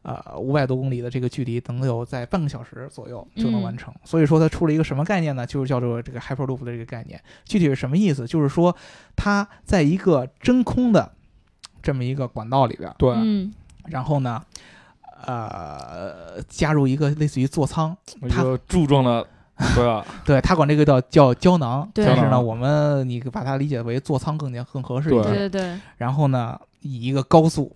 [0.04, 3.94] 呃五百多公里的这个距离，能有在半个小时左右就能完嗯成。
[4.04, 5.46] 所以说，它出了一个什么概念呢？
[5.46, 7.22] 就是叫做这个 Hyperloop 的这个概念。
[7.46, 8.28] 具体是什么意思？
[8.28, 8.76] 就是说，
[9.16, 11.12] 它在一个真空的
[11.82, 13.54] 这么一个管道里边，对，嗯
[13.88, 14.42] 然后呢，
[15.26, 19.28] 呃，加入一个类似于座舱，一个柱状的，
[19.76, 25.30] 对啊， 对他管这个叫叫胶囊，但是呢，我们你把它理解为座舱更加更合适一对些。
[25.30, 27.76] 对对对，然后呢，以一个高速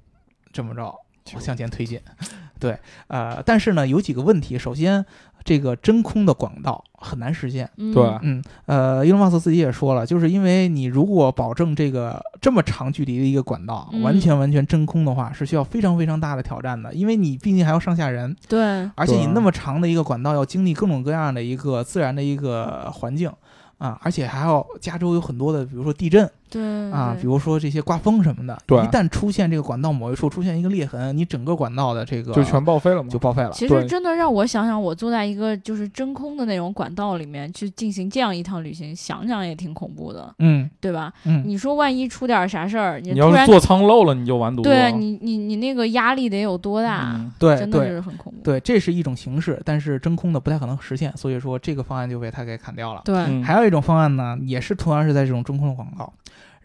[0.53, 0.95] 这么着
[1.39, 1.99] 向前推进。
[2.59, 2.75] 对，
[3.07, 4.57] 呃，但是呢，有几个问题。
[4.57, 5.05] 首先，
[5.43, 7.69] 这个真空的管道很难实现。
[7.77, 18.59] 嗯对嗯，呃，伊隆马斯克自己也说了，就是因为你如果保证这个这么长距离的一个管道、嗯完全完全真空的话，是需要非常非常大的挑战的，因为你毕竟还要上下人，对
[18.95, 23.31] 而且你那么长的一个管道要经历各种各样的一个自然的一个环境
[23.77, 33.17] 啊，而且还要加州有很多的，比如说地震对啊，比如说这些刮风什么的，对一旦出现这个管道某一处出现一个裂痕，你整个管道的这个就全报废了嘛就。
[33.19, 33.51] 报废了。
[33.51, 41.11] 其实真的让我想想，我坐在一个就是真空的那种管道里面去进行这样一趟旅行，想想也挺恐怖的，嗯对吧？
[41.25, 44.75] 嗯，你说万一出点啥事儿，你你要座舱漏了，你就完犊子了。
[44.75, 47.13] 对你你你那个压力得有多大？
[47.15, 48.39] 嗯对真的就是很恐怖。
[48.43, 53.01] 对，这是一种形式，但是真空的不太可能实现，所以说这个方案就被他给砍掉了。
[53.03, 56.13] 对嗯还有一种方案呢，也是同样是在这种真空的广告，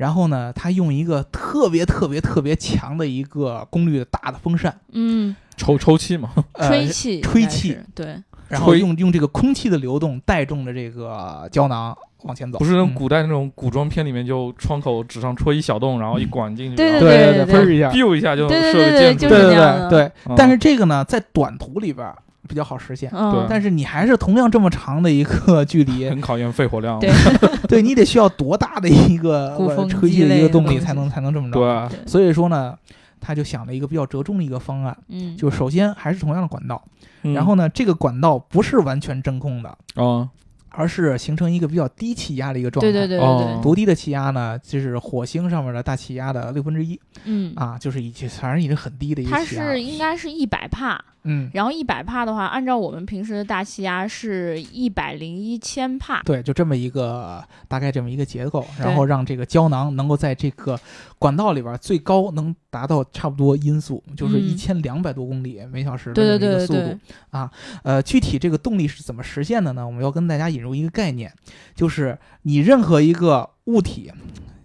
[0.03, 20.35] 然后呢，他用一个特别特别特别强的一个功率的大的风扇，嗯，抽抽气嘛，呃吹气，吹气，对，然后用用这个空气的流动带动着这个胶囊往前走，不是那古代那种古装片里面就窗口纸上戳一小洞，然后一管进去，对然后对对喷一下，biu 一下就射箭对对对对嗯。
[20.37, 23.11] 但是这个呢，在短途里边儿比较好实现。
[23.15, 26.99] 嗯，但是你还是同样这么长的一个 距离，很考验肺活量。
[27.01, 27.11] 对。
[27.69, 29.57] 对你得需要多大的一个
[29.89, 31.89] 吹气的一个动力才能才能这么着？
[31.89, 32.77] 对，所以说呢，
[33.21, 36.83] 他就想了一个比较折中的一个方案，嗯，就首先还是同样的管道，
[37.23, 37.33] 嗯。
[37.33, 40.29] 然后呢，这个管道不是完全真空的，啊，
[40.69, 42.93] 而是形成一个比较低气压的一个状态。
[42.93, 44.59] 对对对对多低的气压呢？
[44.59, 47.01] 就是火星上面的大气压的六分之一。
[47.25, 49.73] 嗯，啊，就是已经反正已经很低的一它个气压了。
[49.73, 60.79] 是应该是一百帕，嗯，然后一百帕的话，按照我们平时的大气压是一百零一千帕，对，就这么一个大概这么一个结构，然后让这个胶囊能够在这个
[61.19, 66.99] 管道里边最高能达到差不多音速，就是嗯一千两百多公里每小时的这么一个速度。
[67.83, 69.87] 呃，具体这个动力是怎么实现的呢？
[69.87, 71.33] 我们要跟大家引入一个概念，
[71.75, 74.11] 就是你任何一个物体。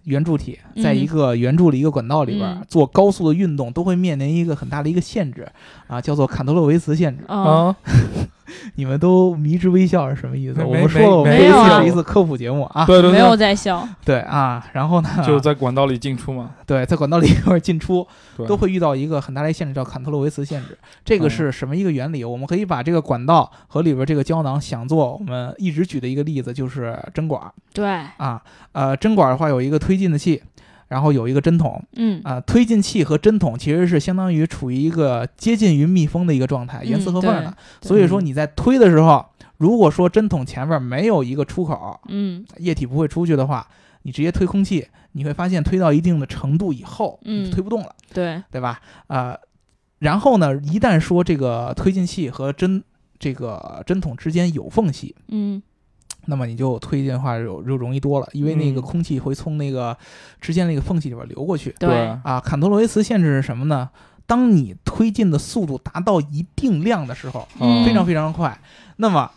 [0.08, 2.64] 圆柱体在一嗯个圆柱的一个管道里边、嗯。
[2.66, 5.46] 做高速的运动，都会面临一个很大的一个限制
[5.86, 7.22] 啊，叫做坎特洛维茨限制。
[7.28, 7.76] 嗯，啊，
[8.76, 10.62] 你们都迷之微笑是什么意思？
[10.62, 12.84] 我们说了，我们这是一次科普节目啊。
[12.88, 16.50] 对对没有，在笑，对啊，然后呢，就是在管道里进出嘛。
[16.66, 18.06] 对在管道里边进出
[18.36, 20.76] 对都会遇到一个很大的限制，叫坎特洛维茨限制。
[21.04, 22.24] 这个嗯是什么一个原理？
[22.24, 27.86] 我们可以把这个管道和里边这个胶囊想做我们一直举的一个例子，就是针管对，
[28.18, 28.42] 啊。
[28.72, 30.40] 呃，针管的话有一个推进的器，
[30.88, 32.40] 然后有一个针筒嗯，啊。
[32.40, 37.56] 推进器和针筒其实是相当于处于一个接近于密封的一个状态，严丝合缝的。
[37.80, 39.24] 所以说你在推的时候，
[39.58, 43.66] 如果说针筒前面没有一个出口，嗯液体不会出去的话，
[44.02, 48.80] 你直接推空气，你会发现推到一定的程度以后，嗯推不动了，对，对吧？
[49.08, 49.36] 呃，
[49.98, 52.82] 然后呢，一旦说这个推进器和针
[53.18, 55.60] 这个针筒之间有缝隙，嗯
[56.28, 59.96] 那么你就推进的话就就容易多了，因为那个嗯空气会从那个
[60.40, 61.74] 之间那个缝隙里边流过去。
[61.78, 63.88] 对，啊，坎特罗维茨限制是什么呢？
[64.26, 68.58] 当你推进的速度达到一定量的时候，嗯非常非常快，
[68.96, 69.30] 那么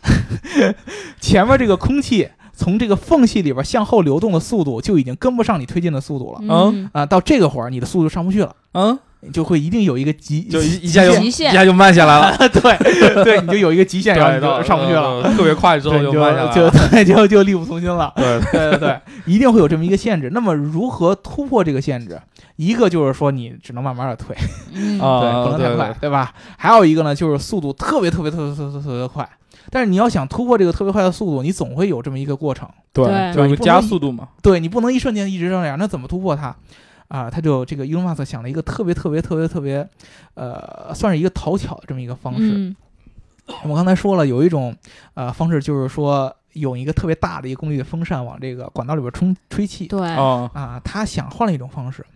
[1.18, 6.40] 前面这个空气从这个缝隙里边向后流动的速度就已经跟不上你推进的速度了。
[6.42, 8.98] 嗯，啊，到这个会儿你的速度上不去了，嗯，你
[9.32, 12.60] 就会一定有一个极就一一下就极限一下就慢下来了， 对
[13.22, 18.12] 对，你就有一个极限，然后你就上不去了，，特别快之后就慢下来就 就就力不从心了。
[18.16, 20.30] 对，对对对，一定会有这么一个限制。
[20.32, 22.20] 那么如何突破这个限制？
[22.56, 24.36] 一个就是说你只能慢慢的推，
[24.74, 26.32] 嗯啊对，不能太快，对吧？
[26.58, 29.28] 还有一个呢，就是速度特别特别特别特别特别快。
[29.70, 32.68] 但是你要想突破这个特别快的速度，你总会有这么一个过程。
[32.92, 34.28] 对就加速度嘛。
[34.42, 36.54] 对你不能一瞬间一直这样，那怎么突破它？
[37.12, 39.86] 啊，他就这个 Elon Musk 想了一个特别特别特别特别，
[40.32, 42.50] 呃，算是一个讨巧的这么一个方式。
[42.54, 42.74] 嗯
[43.64, 44.74] 我们刚才说了，有一种
[45.14, 49.88] 呃方式就是说用一个特别大的一个功率的风扇往这个管道里边冲吹气。
[49.88, 52.06] 对，啊，啊，他想换了一种方式。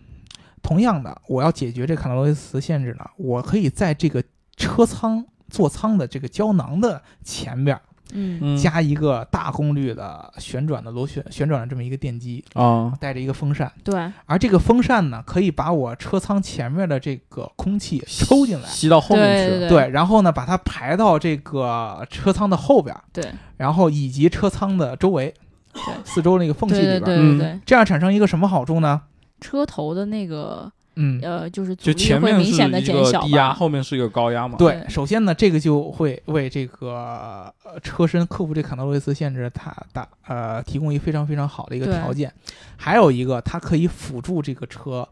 [0.63, 4.23] 同样的，我要解决这卡特罗维茨限制呢，我可以在这个
[4.55, 7.81] 车舱座舱的这个胶囊的前边儿
[8.13, 8.39] 嗯。
[8.41, 8.57] 嗯。
[8.57, 19.59] 加一个大功率的旋转的螺旋旋转的这么一个电机，啊，带着一个风扇，对，而这个风扇呢，可以把我车舱前面的这个空气抽进来，吸到后面去。
[19.59, 23.31] 对对，然后呢，把它排到这个车舱的后边，对。
[23.57, 25.33] 然后以及车舱的周围，
[25.73, 25.81] 对。
[26.03, 29.01] 四周那个缝隙里边对对对，这样产生一个什么好处呢？
[29.39, 34.57] 车头的那个嗯，呃，就是阻就力会前面是明显的一个减小低压，后面是一个高压嘛。
[34.57, 42.33] 对，首先呢，这个就会为这个呃车身克服这卡诺罗维茨限制，它打呃提供一个非常非常好的一个条件。
[42.75, 45.07] 还有一个，它可以辅助这个车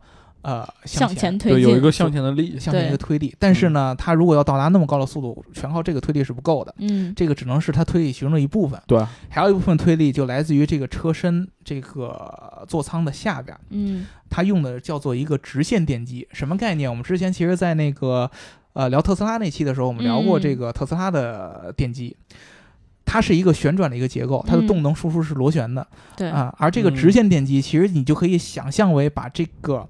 [0.45, 2.59] 呃向前推进，有一个向前的力。
[2.59, 3.35] 向前一个推力。
[3.39, 6.73] 但是呢，它如果要到达那么高的速度，全靠这个推力是不够的。
[6.77, 16.87] 嗯这个只能是它推力其中的一部分，对，还有一部分推力就来自于这个车身这个座舱的下边，嗯它用的叫做一个直线电机，什么概念？
[16.87, 18.29] 我们之前其实，在那个
[18.73, 22.15] 呃聊特斯拉那期的时候，我们聊过嗯这个特斯拉的电机。
[23.07, 29.87] 它是一个旋转的一个结构，它的嗯动能输出是螺旋的、对啊，而这个直线电机，其实你就可以想象为把这个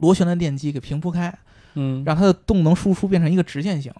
[0.00, 1.32] 螺旋的电机给平铺开，
[1.74, 3.92] 嗯，让它的动能输出变成一个直线型。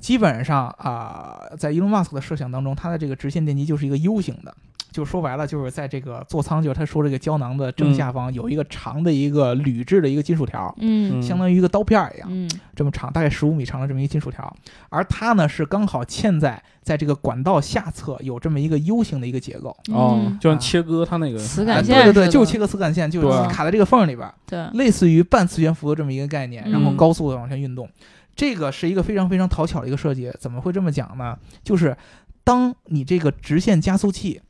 [0.00, 4.54] 基本上啊、在 Elon Musk 的设想当中，它的这个直线电机就是一个 U 型的，
[4.92, 14.54] 就说白了就是在这个座舱，就是他说这个胶囊的正下方有一个长的一个铝制的一个金属条，嗯嗯相当于一个刀片儿一样，嗯这么长，大概十五米长的这么一个金属条。
[14.90, 19.70] 而它呢是刚好嵌在在这个管道下侧有这么一个 U 型的一个结构。
[19.90, 27.88] 哦嗯，就像切割它那个磁啊感线，对对对，就切割磁感线，就是卡在这个缝儿里边儿，对，类似于半磁悬浮的这么一个概念，然后嗯高速的往前运动。
[28.34, 30.30] 这个是一个非常非常讨巧的一个设计。
[30.38, 31.36] 怎么会这么讲呢？
[31.62, 31.96] 就是
[32.44, 34.40] 当你这个直线加速器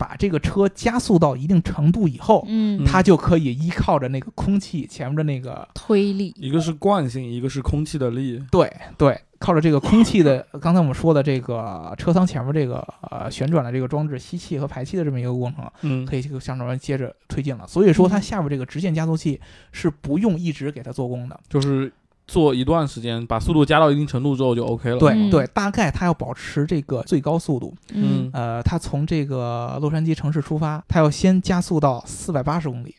[0.00, 8.42] 把这个车加速到一定程度以后，嗯，它就可以依靠着那个空气前面的那个推力，一个是惯性，一个是空气的力。
[8.50, 17.66] 对对，靠着这个空气的， 刚才我们说的这个车舱前面这个呃旋转的这个装置吸气和排气的这么一个过程，嗯，可以这个向上接着推进了。
[17.66, 19.38] 所以说它嗯下面这个直线加速器
[19.70, 21.38] 是不用一直给它做功的。
[21.46, 21.92] 就是
[22.30, 24.98] 做一段时间，把速度加到一定程度之后就 OK 了。
[24.98, 27.74] 对、嗯对，大概它要保持这个最高速度。
[27.92, 32.94] 嗯呃，它从这个洛杉矶城市出发，它要先加速到四百八十公里。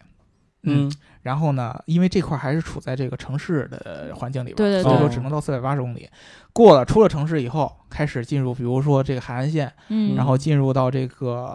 [0.64, 0.92] 嗯，
[1.24, 6.08] 然后呢，因为这块儿还是处在这个城市的环境里边，对对所以说只能到四百八十公里。
[6.54, 11.48] 过了出了城市以后，开始进入，比如说这个海岸线，嗯，然后进入到这个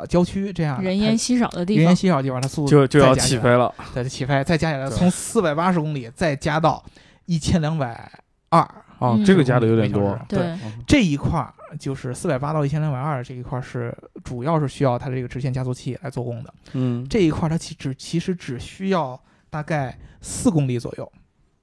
[0.00, 3.72] 呃郊区这样人烟稀少的地方人烟，稀少的地方，它速度就就要起飞，了。
[3.94, 6.82] 再起飞，再加起来，从四百八十公里再加到
[7.30, 8.10] 一千两百
[8.48, 8.60] 二，
[8.98, 10.18] 哦嗯，这个加的有点多。
[10.28, 16.52] 对这一块儿就是四百八到一千两百二这一块儿是主要是需要它这个直线加速器来做功的。
[16.72, 21.12] 嗯，这一块儿它其只其实只需要大概四公里左右。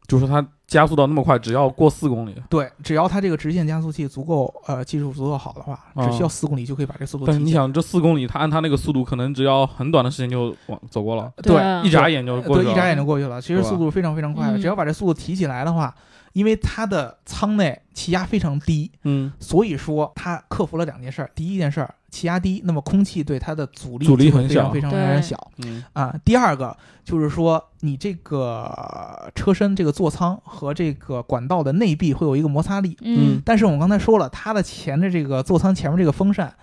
[0.08, 2.34] 就是它加速到那么快，只要过四公里。
[2.50, 7.38] 对，只要它这个直线加速器足够呃技术足够好的话，只需要四公里就可以把这速度提起来。
[7.38, 12.72] 但是你想，这四公里，它按它那个速度，可能只要很短的时间就往走过了，对啊一眨眼就过去了对，了。
[12.72, 13.42] 一眨眼就过去了。
[13.42, 15.94] 其实速度非常非常快的，嗯只要把这速度提起来的话，
[16.34, 21.32] 因为它的舱内气压非常低，嗯，所以说它克服了两件事儿。
[21.34, 26.14] 第一件事儿，气压低，那么空气对它的阻力阻力很小就会非常非常非常小嗯啊。
[26.24, 36.54] 第二个就是说，你这个车身这个座舱和这个管道的内壁会有一个摩擦力，嗯但是我们刚才说了，它的前的这个座舱前面这个风扇，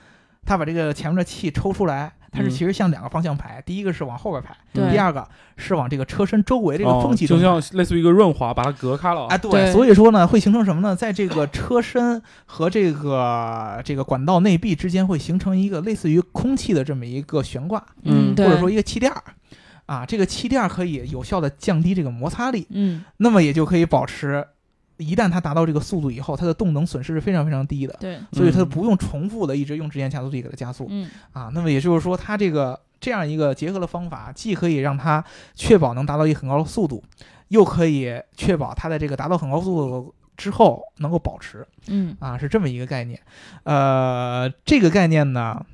[0.45, 7.45] 它把这个前面的气抽出来，它是嗯其实向两个方向排，第一个是往后边排，对第二个是往这个车身周围这个哦缝隙中就。
[7.45, 9.27] 像类似于一个润滑，把它隔开了。
[9.27, 10.97] 啊，对，对所以说呢，会形成什么呢？
[10.97, 19.23] 在这个车身和这个这个管道内壁之间会形成一个类似于空气的这么一个悬挂，嗯，或者说一个气垫儿。
[19.87, 24.43] 啊，这个气垫儿可以有效的降低这个摩擦力，嗯那么也就可以保持，
[24.97, 27.97] 一旦它达到这个速度以后，它的动能损失是非常非常低的。
[28.01, 31.51] 对，所以它嗯不用重复的一直用直线加速器给它加速嗯啊。
[31.53, 37.03] 那么也就是说，它这个这样一个结合的方法，既可以让它确保能达到一个很高的速度，
[37.49, 43.21] 又可以确保它在这个达到很高速度之后能够保持嗯啊，是这么一个概念。
[43.65, 45.65] 呃，这个概念呢，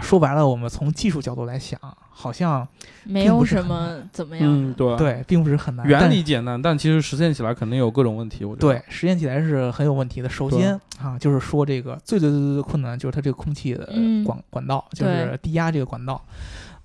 [0.00, 1.78] 说白了，我们从技术角度来想，
[2.10, 2.66] 好像
[3.04, 5.86] 没有什么怎么样嗯，对，对，并不是很难。
[5.86, 8.44] 原理简单，但其实实现起来肯定有各种问题。
[8.44, 10.28] 我觉得对，实现起来是很有问题的。
[10.28, 16.20] 首先啊，就是说这个最最最最最困难就是它这个空气的嗯管、管道，就是低压这个管道。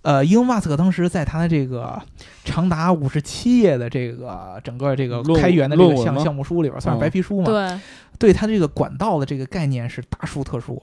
[0.01, 2.01] 呃，伊隆马斯克当时在他的这个
[2.45, 7.79] 长达五十七页的这个整个这个开源的这个项项目书里边，算是哦白皮书嘛，对，
[8.17, 10.81] 对他这个管道的这个概念是大书特书，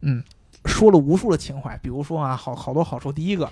[0.00, 0.24] 嗯，
[0.64, 3.12] 说了无数的情怀，比如说啊，好好多好处。
[3.12, 3.48] 第一个，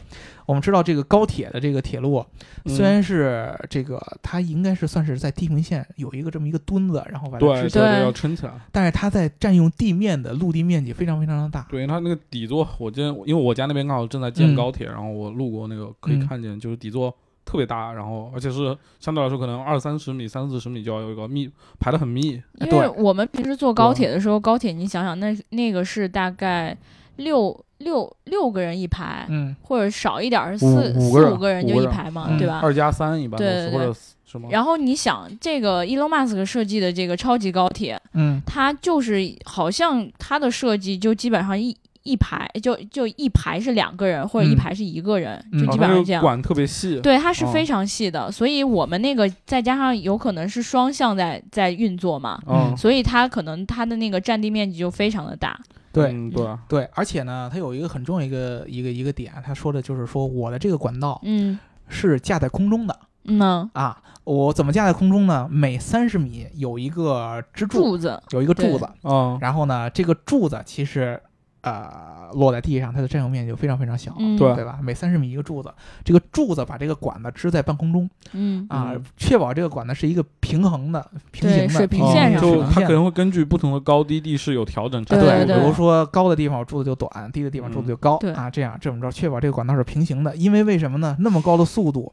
[0.47, 2.25] 我们知道这个高铁的这个铁路，
[2.65, 8.53] 嗯虽然是这个它应该是算是在地平线有一个这么一个墩子，然后把它对对要撑起来。
[8.71, 11.67] 但是它在占用地面的陆地面积非常非常的大。
[11.71, 22.43] 对，它那个底座，我今天因为我家那边刚好正在建嗯高铁，然后我路过那个可以嗯看见，就是底座特别大，然后而且是相对来说可能二三十米、三四十米就要有一个密排的很密。
[22.61, 26.77] 因为我们平时坐高铁的时候，高铁你想想，那那个是大概
[27.17, 32.61] 六六六个人一排，嗯，或者少一点儿是四四五个人五个人就一排嘛，嗯对吧？
[32.63, 34.49] 二加三一般都对对对是或者什么？
[34.51, 46.23] 然后你想，这个 Elon Musk 设计的这个超级高铁，嗯，它就是好像它的设计就基本上一一排就就一排是两个人，或者一嗯排是一个人，嗯就基本上是这样。
[46.23, 46.99] 个管特别细。
[47.01, 55.59] 对，它是哦非常细的，所以我们那个再加上有可能是双向在在运作嘛，嗯，所以它可能它的那个占地面积就非常的大。
[55.93, 56.07] 对。
[56.13, 64.03] 嗯对啊，对，而且呢，它有一个很重要一个一个一个点，他说的就是说，我的这个管道嗯是架在空中的嗯呢，啊。
[64.25, 65.49] 我怎么架在空中呢？
[65.51, 71.21] 每三十米有一个支柱，柱子，有一个柱子，嗯，然后呢，这个柱子其实
[71.63, 74.79] 呃落在地上，它的占用面积就非常非常小，嗯对对吧？
[74.83, 75.73] 每三十米一个柱子，
[76.05, 85.19] 这个柱子把这个管子支在半空中嗯啊嗯，确保这个管子是一个平衡的、平行的水平哦线上就它可能会根据不同的高低地势有调整对。
[85.19, 90.35] 对，对比如说高的地方柱子就短，低的地方柱子就高、对啊，这样这么着确保这个管道是平行的。
[90.37, 91.17] 因为为什么呢？
[91.21, 92.13] 那么高的速度，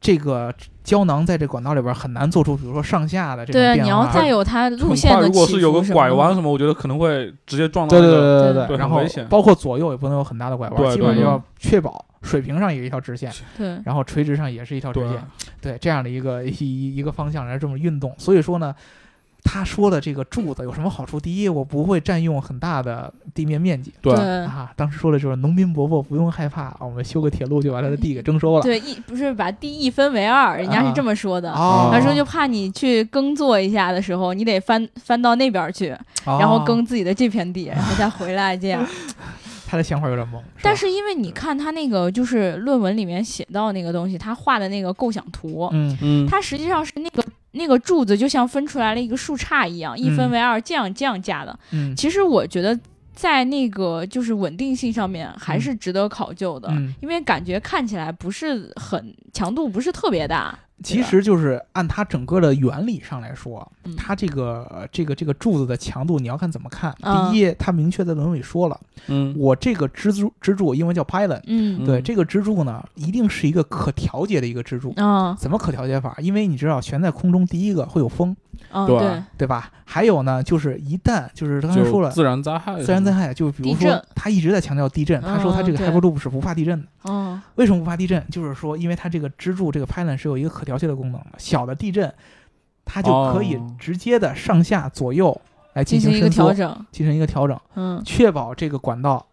[0.00, 3.82] 这个胶囊在这管道里边很难做出，比如说上下的这种对，变化。
[3.84, 8.40] 你要再有它路很快，线的如果是有个拐弯什么，我觉得可能会直接撞到对对那个。
[8.40, 15.22] 对对对然后很危险包括左右也不能有很大的拐弯，对对基本上要确保水平上有一条直线，对，然后垂直上也是一条直线，
[15.60, 18.14] 对这样的一个一一一个方向来这么运动。
[18.16, 18.74] 所以说呢，
[19.42, 21.18] 他说的这个柱子有什么好处？
[21.18, 24.70] 第一，我不会占用很大的地面面积对啊。
[24.76, 28.62] 当时说的就是农民伯伯不用害怕，我们修个铁路就把他的地给征收了。
[28.62, 31.52] 对，一不是把地一分为二，人家是这么说的。
[31.52, 35.88] 哦，他说就怕你去耕作一下的时候，你得翻翻到那边去，
[36.24, 38.86] 然后哦耕自己的这片地，然后再回来这样。
[39.70, 40.40] 他的想法有点懵。
[40.60, 51.56] 但是因为你看他那个就是论文里面写到那个东西，他画的那个构想图，嗯嗯，它实际上是那个那个柱子就像分出来了一个树杈一样，一分为二这样这样架的。
[51.70, 52.76] 嗯其实我觉得
[53.14, 60.58] 在那个就是稳定性上面还是值得考究的，嗯，因为感觉看起来不是很强度不是特别大。
[60.82, 66.94] 其实就是按它整个的原理上来说，嗯它这个呃这个这个柱子的强度，你要看怎么看。
[67.02, 74.92] 嗯第一，它明确在论文里说了，嗯我这个支柱支柱英文叫 pylon，嗯对，嗯这个支柱呢，一定是一个可调节的一个支柱。
[74.96, 76.16] 啊怎么可调节法？
[76.18, 78.34] 因为你知道悬在空中，第一个会有风，
[78.86, 79.70] 对啊对，对吧？
[79.84, 82.10] 还有呢，就是一旦就是刚才说了。
[82.10, 85.20] 自然灾害，自然灾害，就比如说，他一直在强调地震。
[85.20, 86.86] 他说他这个 Hyperloop 是不怕地震的。
[87.04, 88.22] 嗯为什么不怕地震？
[88.30, 92.14] 就是说，因为它这个支柱这个 pylon 是有一个可调节的功能，小的地震，
[92.84, 95.40] 它就可以哦直接的上下左右
[95.72, 96.86] 来进进行一个调整。
[96.92, 99.26] 进行一个调整，嗯确保这个管道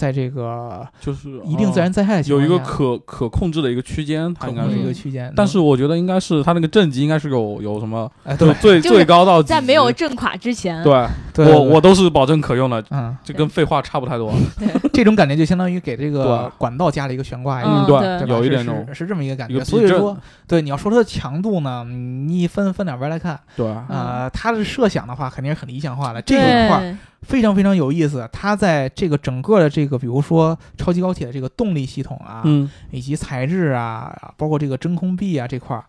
[0.00, 5.30] 在这个就是一定自然灾害的情有一个可可控制的一个区间，它应该是一个区间。
[5.36, 14.32] 但是我觉得应该是它那个震级应该是有有什么，哎，对就最就是最高到在没有震垮之前，对对，我我都是保证可用的，嗯，这跟废话差不太多。
[14.94, 19.62] 这种感觉就相当于给这个管道加了一个悬挂一嗯样，对对有一点是是这么一个感觉。
[19.62, 20.16] 所以说，
[20.48, 26.22] 对你要说它的强度呢，你分分两边来看，对，呃，它的设想的话肯定是很理想化的。
[26.22, 35.84] 这一块非常非常有意思，它在这个整个的这个，比如说超级高铁的这个动力系统啊，嗯，以及材质啊，包括这个真空壁啊这块儿，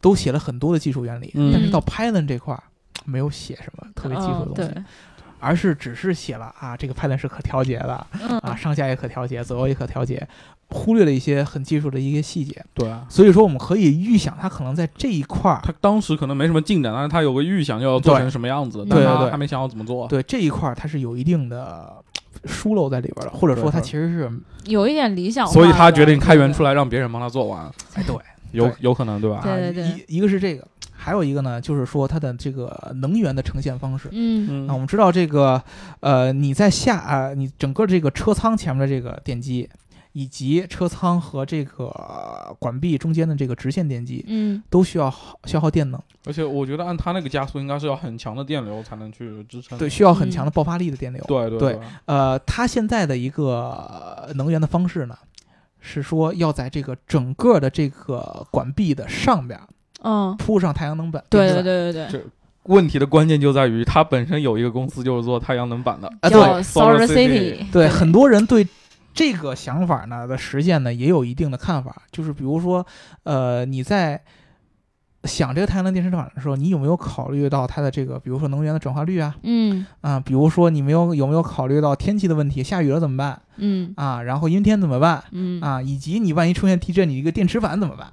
[0.00, 1.30] 都写了很多的技术原理。
[1.34, 1.50] 嗯。
[1.52, 2.62] 但是到 Python 这块儿
[3.04, 4.84] 没有写什么特别技术的嗯东西，对，
[5.38, 10.26] 而是只是写了啊，这个 Python 是可调节的啊，嗯上下也可调节，左右也可调节，
[10.70, 12.64] 忽略了一些很技术的一些细节。
[12.74, 12.90] 对。
[13.08, 20.08] 所以说，我们可以预想，它可能在这一块儿，他当时可能没什么进展，但是他有个预想要做成什么样子，对但对对他还没想好怎么做。
[20.08, 21.92] 对这一块儿它是有一定的
[22.44, 24.32] 疏漏在里边的，或者说它其实是，
[24.66, 26.72] 有一点理想所以他决定开源出来。
[26.72, 28.16] 让别人帮他做完，哎，对，
[28.52, 29.40] 有有可能对吧？
[29.42, 34.08] 对对，对一一个是这个，还有一个呢，就是说它的这个能源的呈现方式。
[34.12, 35.60] 嗯啊，我嗯们知道这个，
[35.98, 39.68] 呃，你在下啊、你整个这个车舱前面的这个电机，
[40.12, 49.78] 以及车舱和这个呃管壁中间的这个直线电机，嗯都需要耗消耗电能，而且我觉得按它那个加速，应该是要很强的电流才能去支撑。
[49.78, 51.22] 对，需要很嗯强的爆发力的电流。
[51.28, 55.16] 对对对呃，它现在的一个呃能源的方式呢，
[55.78, 59.66] 是说要在这个整个的这个管壁的上边儿
[60.02, 61.22] 嗯，铺上太阳能板。
[61.30, 62.24] 对对对对对对，
[62.64, 68.66] 问题的关键就在于它本身有一个公司就是做太阳能板的，啊，对叫 Solar City，对，很多人对
[69.12, 72.86] 这个想法呢的实践呢也有一定的看法，就是比如说，
[73.24, 74.22] 呃，你在
[75.24, 84.22] 想这个太阳能电池板的时候，你有没有考虑到它的这个，比如说能源的转化率啊，嗯啊，比如说你没有有没有考虑到天气的问题，下雨了怎么办嗯啊？
[84.22, 85.82] 然后阴天怎么办嗯啊？
[85.82, 88.10] 以及你万一出现地震，你一个电池板怎么办？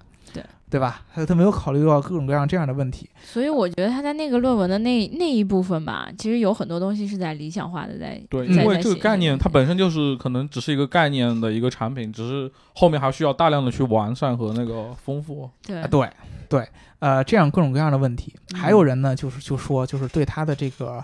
[0.69, 1.01] 对对吧？
[1.13, 3.09] 他他没有考虑到各种各样这样的问题。
[3.23, 15.49] 所以我觉得他在那个论文的那那一部分吧，其实有很多东西是在理想化的，在对，嗯因为这个概念它本身就是可能只是一个概念的一个产品，只是后面还需要大量的去完善和那个丰富。
[15.65, 16.09] 对啊，对
[16.49, 16.67] 对，
[16.99, 18.33] 呃，这样各种各样的问题。
[18.53, 21.03] 还嗯有人呢，就是就说，就是对他的这个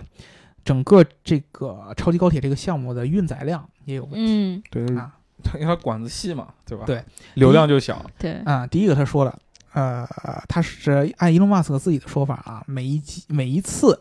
[0.65, 5.13] 整个这个超级高铁这个项目的运载量也有问题、嗯对，啊
[5.55, 6.85] 因为它管子细嘛，对吧？
[6.85, 7.03] 对，
[7.33, 8.05] 流量就小。
[8.17, 8.65] 对啊。
[8.67, 9.37] 第一个他说了，
[9.73, 10.07] 呃，
[10.47, 13.99] 他是按伊隆马斯克自己的说法啊，每一集每一次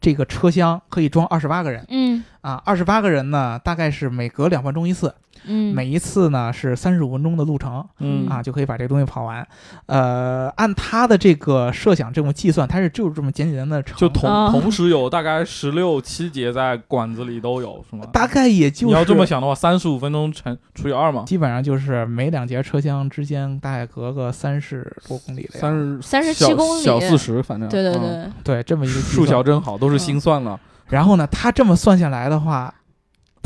[0.00, 1.84] 这个车厢可以装二十八个人。
[1.88, 2.22] 嗯。
[2.42, 5.14] 啊，二十八个人呢，大概是每隔两分钟一次，
[5.44, 5.74] 嗯。
[5.74, 7.84] 每一次呢是三十五分钟的路程。
[7.98, 8.26] 嗯。
[8.28, 9.46] 啊，就可以把这个东西跑完。
[9.86, 14.50] 呃，按他的这个设想这么计算，它是就是这么简简单单的乘，就同、啊。
[14.50, 18.04] 同时有大概十六七节在管子里都有，是吗？
[18.12, 26.82] 大概也就是你要这么想的话，三十五分钟乘除以二嘛，基本上就是每两节车厢之间大概隔个三十多公里的三十三，十37公里。
[26.82, 27.68] 小四十，反正。
[27.68, 28.32] 对对嗯。
[28.44, 30.58] 对，对，这么一个计数算小真好，都是心算了。
[30.88, 32.72] 然后呢，他这么算下来的话，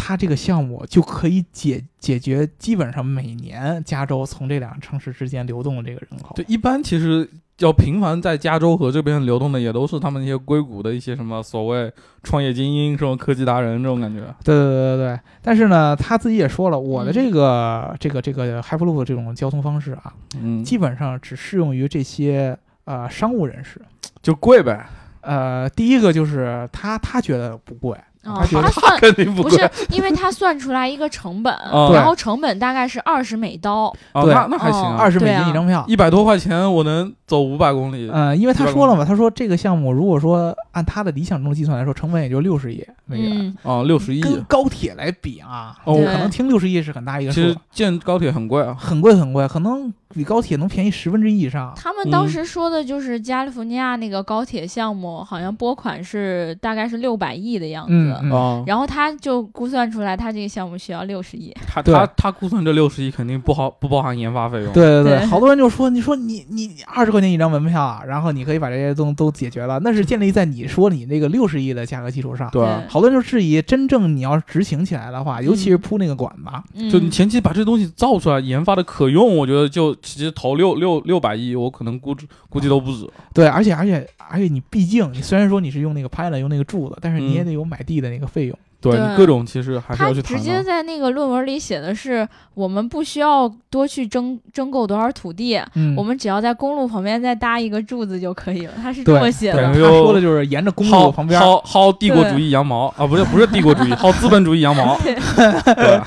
[0.03, 6.33] 他这个项目就可以解解决基本上每年加州从这两个城市之间流动的这个人口。
[6.35, 7.29] 对，一般其实
[7.59, 11.93] 要频繁在加州和这边流动的，也都是他们那些硅谷的一些什么所谓
[12.23, 14.21] 创业精英、这种科技达人这种感觉。
[14.43, 23.81] 对对对对对，但是呢，他自己也说了，我的嗯这个、这个这个 Hyperloop 这种交通方式啊，嗯，基本上只适用于这些呃商务人士。
[24.23, 24.87] 就贵呗。
[25.23, 27.95] 呃，第一个就是他他觉得不贵，
[28.25, 35.85] 哦他觉得他算肯定不贵不是，因为他算出来一个成本， 哦然后成本大概是二十美刀，啊，对那那还行啊，二十美金一张票。
[35.89, 38.11] 一百多块钱我能走五百公里。
[38.13, 48.77] 嗯，因为他说了嘛，他说这个项目如果说按他的理想中的计算来说，成本也就六十亿美元，嗯，哦，六十亿，跟高铁来比啊，哦可能听六十亿是很大一个数其实，建高铁很贵啊。
[48.79, 51.73] 很贵很贵，可能比高铁能便宜十分之一以上。
[51.77, 57.93] 他们当嗯时说的就是加利福尼亚那个高铁项目，好像拨款是大概是六百亿的样子。
[57.93, 61.55] 嗯嗯哦，然后他就估算出来，他这个项目需要六十亿。
[61.67, 64.73] 他他他估算这六十亿肯定不好不包含研发费用。
[64.73, 72.51] 对对对好多人就说，你说你你二十块钱一张门票啊，然后你可以把这些东都解决了，那是建立在你说你那个六十亿的价格基础上。
[72.51, 76.43] 对啊，好多人就质疑，真正你要执行起来的话，尤其是铺那个管子，
[76.75, 83.09] 嗯，就你前期把这东西造出来，研发的可用，我觉得就其实投六六六百亿，我可能估计估计都不止。
[83.33, 88.59] 对，而且而且而且你毕竟你虽然说你是用那个 pilot 用那个柱子，但是你也嗯得有买地的那个费用。
[88.83, 90.63] 对对你各种其实还是要去谈直接。
[90.63, 98.73] 在那个论文里写的是，我们不需要多去征征购多少土地，嗯，我们只要在公路旁边再搭一个柱子就可以了。
[98.81, 99.67] 他是这么写的。
[99.67, 104.99] 他说的就是沿着公路旁边，薅薅帝国主义羊毛啊，不是不是帝国主义， 薅资本主义羊毛。
[105.01, 105.15] 对，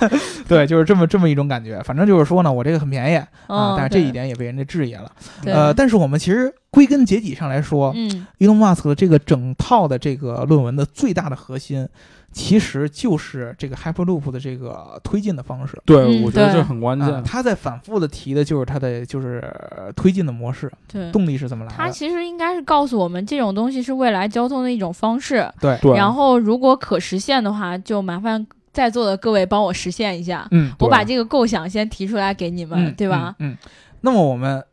[0.50, 1.80] 对，就是这么这么一种感觉。
[1.84, 5.12] 反正就是说呢，我这个很便宜啊，嗯，但是这一，点也被人家质疑了。
[5.46, 11.88] 呃，但是我们其实归根结底上来说，嗯，，Elon Musk 的这个整套的这个论文的最大的核心，
[12.32, 15.80] 其实就是这个 Hyperloop 的这个推进的方式。
[15.86, 17.24] 对，我觉得这很关啊、键。
[17.24, 19.40] 他在反复的提的就是他的就是
[19.78, 21.12] 呃推进的模式，对。
[21.12, 21.78] 动力是怎么来的？
[21.78, 25.48] 他其实应该是告诉我们，这种东西是未来交通的一种方式。
[25.62, 30.48] 对，对，然后，如果可实现的话，就麻烦在座的各位帮我实现一下。
[30.50, 33.36] 嗯，我把这个构想先提出来给你们，嗯，对吧？
[33.38, 33.52] 嗯？
[33.52, 33.58] 嗯，
[34.02, 34.64] 那么我们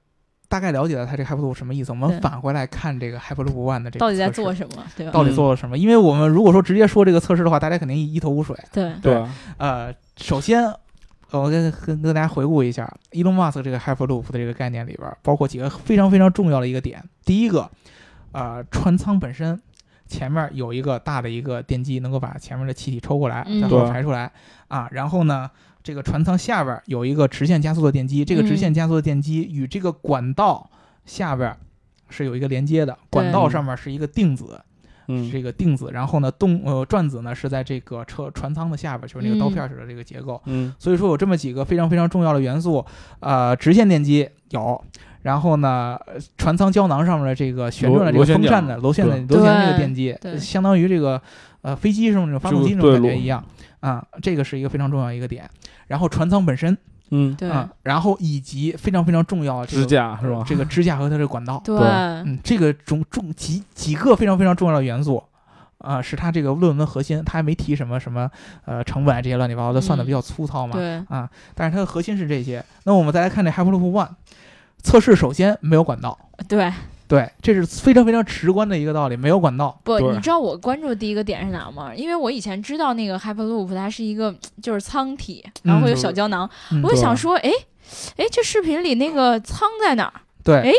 [0.50, 5.12] 大概了解了它这个 Hyperloop 什么意思，我们对返回来看这个 Hyperloop One 的这个到底在做什么，对吧？
[5.12, 5.78] 到底做了什么？
[5.78, 8.56] 因为我们如果说直接说这个测试的话，大家肯定一头雾水。
[8.72, 9.24] 对，对，
[9.58, 10.64] 呃，首先，
[11.30, 17.00] 呃我跟跟跟大家回顾一下，Elon Musk 这个 Hyperloop 的这个概念里边，包括几个非常非常重要的一个点。
[17.24, 17.70] 第一个，
[18.32, 19.60] 呃，船舱本身
[20.08, 24.32] 前面有一个大的一个电机，能够把前面的气体抽过来，嗯再后排出来
[24.66, 24.88] 啊。
[24.90, 25.48] 然后呢，
[25.82, 30.70] 这个船舱下边有一个直线加速的电机，这个直线加速的电机与这个管道
[31.04, 31.56] 下边
[32.08, 34.60] 是有一个连接的，管道上面是一个定子。
[35.12, 40.40] 嗯，这个定子，然后呢，动呃转子呢是在这个车船舱的下边，就是那个刀片式的这个结构。
[40.44, 42.84] 嗯所以说有这么几个非常非常重要的元素，
[43.18, 44.80] 呃，直线电机有，
[45.22, 51.20] 然后呢，呃船舱胶囊上面的这个旋转的这个风扇的螺旋的对螺旋这个电机对，相当于这个
[51.62, 53.44] 呃飞机上那种发动机那种感觉一样
[53.80, 55.50] 啊，这个是一个非常重要一个点。
[55.90, 56.78] 然后船舱本身
[57.10, 60.42] 嗯，对，啊，然后以及非常非常重要这个支架是吧？
[60.46, 65.20] 这个支架和它的管道，对，嗯，这个重重几几个非常非常重要的元素，
[65.78, 67.20] 啊、是它这个论文的核心。
[67.26, 68.30] 它还没提什么什么
[68.64, 70.74] 呃成本啊这些乱七八糟的，算的比较粗糙嘛。
[70.74, 72.64] 对，啊，但是它的核心是这些。
[72.84, 74.10] 那我们再来看这 Hyperloop One
[74.80, 76.16] 测试，首先没有管道，
[76.48, 76.72] 对，
[77.10, 79.80] 对，这是非常非常直观的一个道理，没有管道。
[79.82, 81.92] 不，你知道我关注的第一个点是哪吗？
[81.92, 84.32] 因为我以前知道那个 Hyperloop 它是一个
[84.62, 87.50] 就是舱体，然后会有小胶囊，嗯我就想说，哎，
[88.16, 90.20] 哎，这视频里那个舱在哪儿？
[90.44, 90.72] 对哎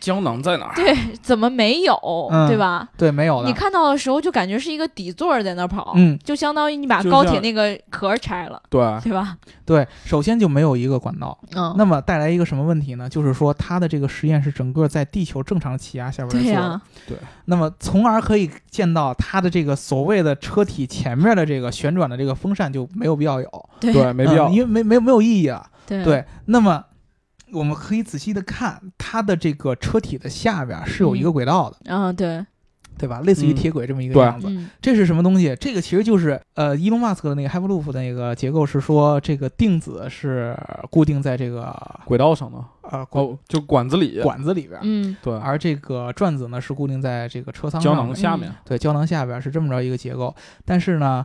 [0.00, 0.74] 胶囊在哪儿？
[0.74, 1.94] 对，怎么没有？
[2.30, 2.88] 嗯对吧？
[2.96, 3.48] 对，没有的。
[3.48, 9.36] 你看到的时候就感觉是一个底座儿在那儿跑，嗯，就相当于你把高铁那个壳儿拆了，对，对吧？
[9.64, 11.36] 对，首先就没有一个管道。
[11.54, 13.08] 嗯，那么带来一个什么问题呢？
[13.08, 24.52] 就是说它的这个实验是整个在地球正常气压下边对做呀的。，那么，从而可以见到它的这个所谓的车体前面的这个旋转的这个风扇就没有必要有，对对，没必要嗯。
[24.52, 25.66] 因为没没有没有意义啊。
[25.86, 26.84] 对对，那么
[27.52, 32.44] 我们可以仔细的看它的这个车体的下边是有一个轨道的，嗯，对，
[32.96, 33.20] 对吧？
[33.20, 33.54] 类似于嗯。
[33.54, 34.46] 铁轨这么一个样子。
[34.48, 35.56] 嗯，这是什么东西？
[35.60, 40.56] 这个其实就是呃，伊隆马斯克的那个 Hyperloop 的那个结构是说，这个定子是
[40.90, 41.74] 固定在这个
[42.04, 42.58] 轨道上的。
[42.90, 50.34] 呃管哦，就管子里，管子里边，嗯，对，而这个转子呢是固定在这个车舱胶囊下面，对，胶囊下边是这么着一个结构，
[50.64, 51.24] 但是呢，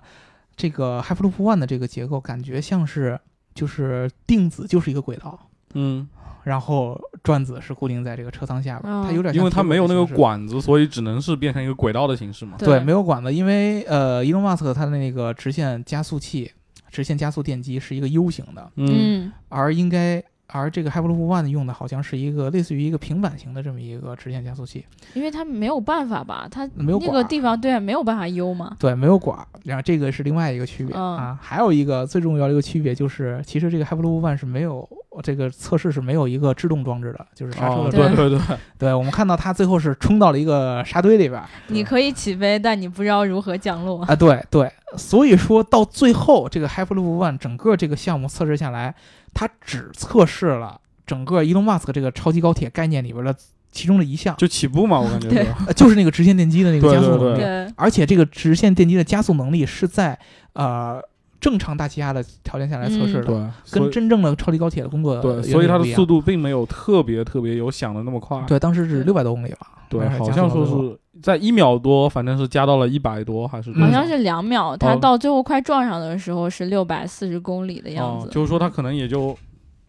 [0.58, 3.18] 这个 Hyperloop One 的这个结构感觉像是
[3.56, 5.40] 就是定子就是一个轨道，
[5.74, 6.08] 嗯，
[6.44, 10.06] 然后转子是固定在这个车舱下边，哦它有点像因为它没有那个。
[10.16, 12.56] 管子，所以只能是变成一个轨道的形式嘛。
[12.58, 12.68] 对。
[12.68, 16.52] 对，没有管子，因为呃，伊隆马斯克他的那个直线加速器、
[16.90, 31.02] 直线加速电机是一个 U 型的，嗯，嗯，而应该而这个 Hyperloop One 用的好像是一个类似于一个平板型的这么一个直线加速器，因为它没有办法吧，它没有管儿个地方对没有办法悠嘛，对，没有管儿，然后这个是另外一个区别、嗯。
[31.16, 31.40] 啊。
[31.42, 34.88] 还有一个最重要的一个区别就是，其实这个 Hyperloop One 是没有
[35.22, 37.92] 这个测试是没有一个制动装置的，就是刹车哦，的。
[37.92, 44.02] 对对 对，对，我们看到它最后是冲到了一个沙堆里边儿你可以起飞，但你不知道如何降落。
[44.04, 48.96] 啊，对对，所以说到最后，这个 Hyperloop One 整个这个项目测试下来，
[49.34, 53.36] 它只测试了整个 Elon Musk 这个超级高铁概念里边的
[53.72, 55.54] 其中的一项，就起步嘛，我感觉对是。
[55.68, 57.38] 呃就是那个直线电机的那个加速能力。
[57.38, 60.18] 对对，而且这个直线电机的加速能力是在
[60.54, 61.02] 呃
[61.44, 63.38] 正常大气压的条件下来测试的，对，
[63.70, 68.42] 跟真正的超级高铁的工作对，所以它的速度并没有特别特别有想的那么快。
[68.48, 69.68] 对，当时是六百多公里吧？
[69.90, 78.28] 对，好像说是在一秒多，反正是加到了一百多，还是嗯好像是两秒，它哦到最后快撞上的时候是六百四十公里的样子。
[78.28, 79.38] 哦就是说它可能也就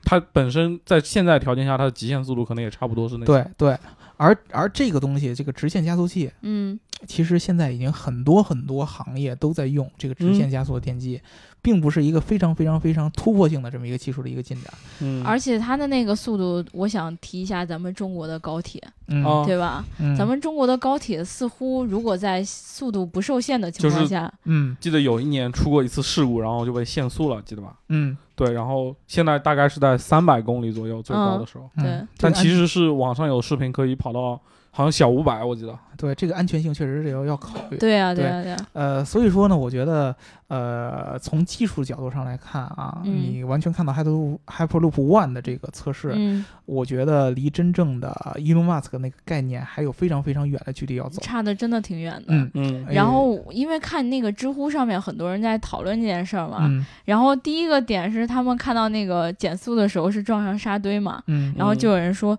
[0.03, 3.79] 它本身在现在条件下，它的极限速度可能也差不多是那对对，
[4.17, 11.21] 而而这个东西，这个直线加速器，嗯，其实现在已经很多很多行业都在用这个直线加速的电机，
[11.65, 14.71] 并不是一个非常非常非常突破性的这么一个技术的一个进展。
[15.01, 19.43] 嗯，而且它的那个速度，我想提一下咱们中国的高铁，嗯，哦。
[19.47, 19.83] 对吧？
[19.99, 20.15] 嗯。
[20.15, 24.77] 咱们中国的高铁似乎如果在速度不受限的情况就是下，嗯。
[24.79, 27.75] 记得有一年出过一次事故，然后就被限速了，记得吧？
[27.89, 32.07] 嗯，对，然后现在大概是在三百公里左右最高的时候，嗯对。
[32.19, 34.39] 但其实是网上有视频可以跑到
[34.77, 35.79] 好像小五百，我记得。
[35.97, 37.79] 对这个安全性确实是要要考虑。
[37.79, 40.15] 对啊，对啊，对啊，呃，所以说呢，我觉得，
[40.49, 51.23] 呃，从技术角度上来看啊，嗯你完全看到 Hyperloop Hyperloop One 的这个测试，嗯，我觉得离真正的 Elon Musk 那个概念还有非常非常远的距离要走。
[51.23, 52.25] 差的真的挺远的。
[52.27, 62.37] 嗯，嗯哎然后因为看那个知乎上面很多人在讨论这件事儿嘛，嗯然后第一个点是他们看到那个减速的时候是撞上沙堆嘛，嗯然后就有人说。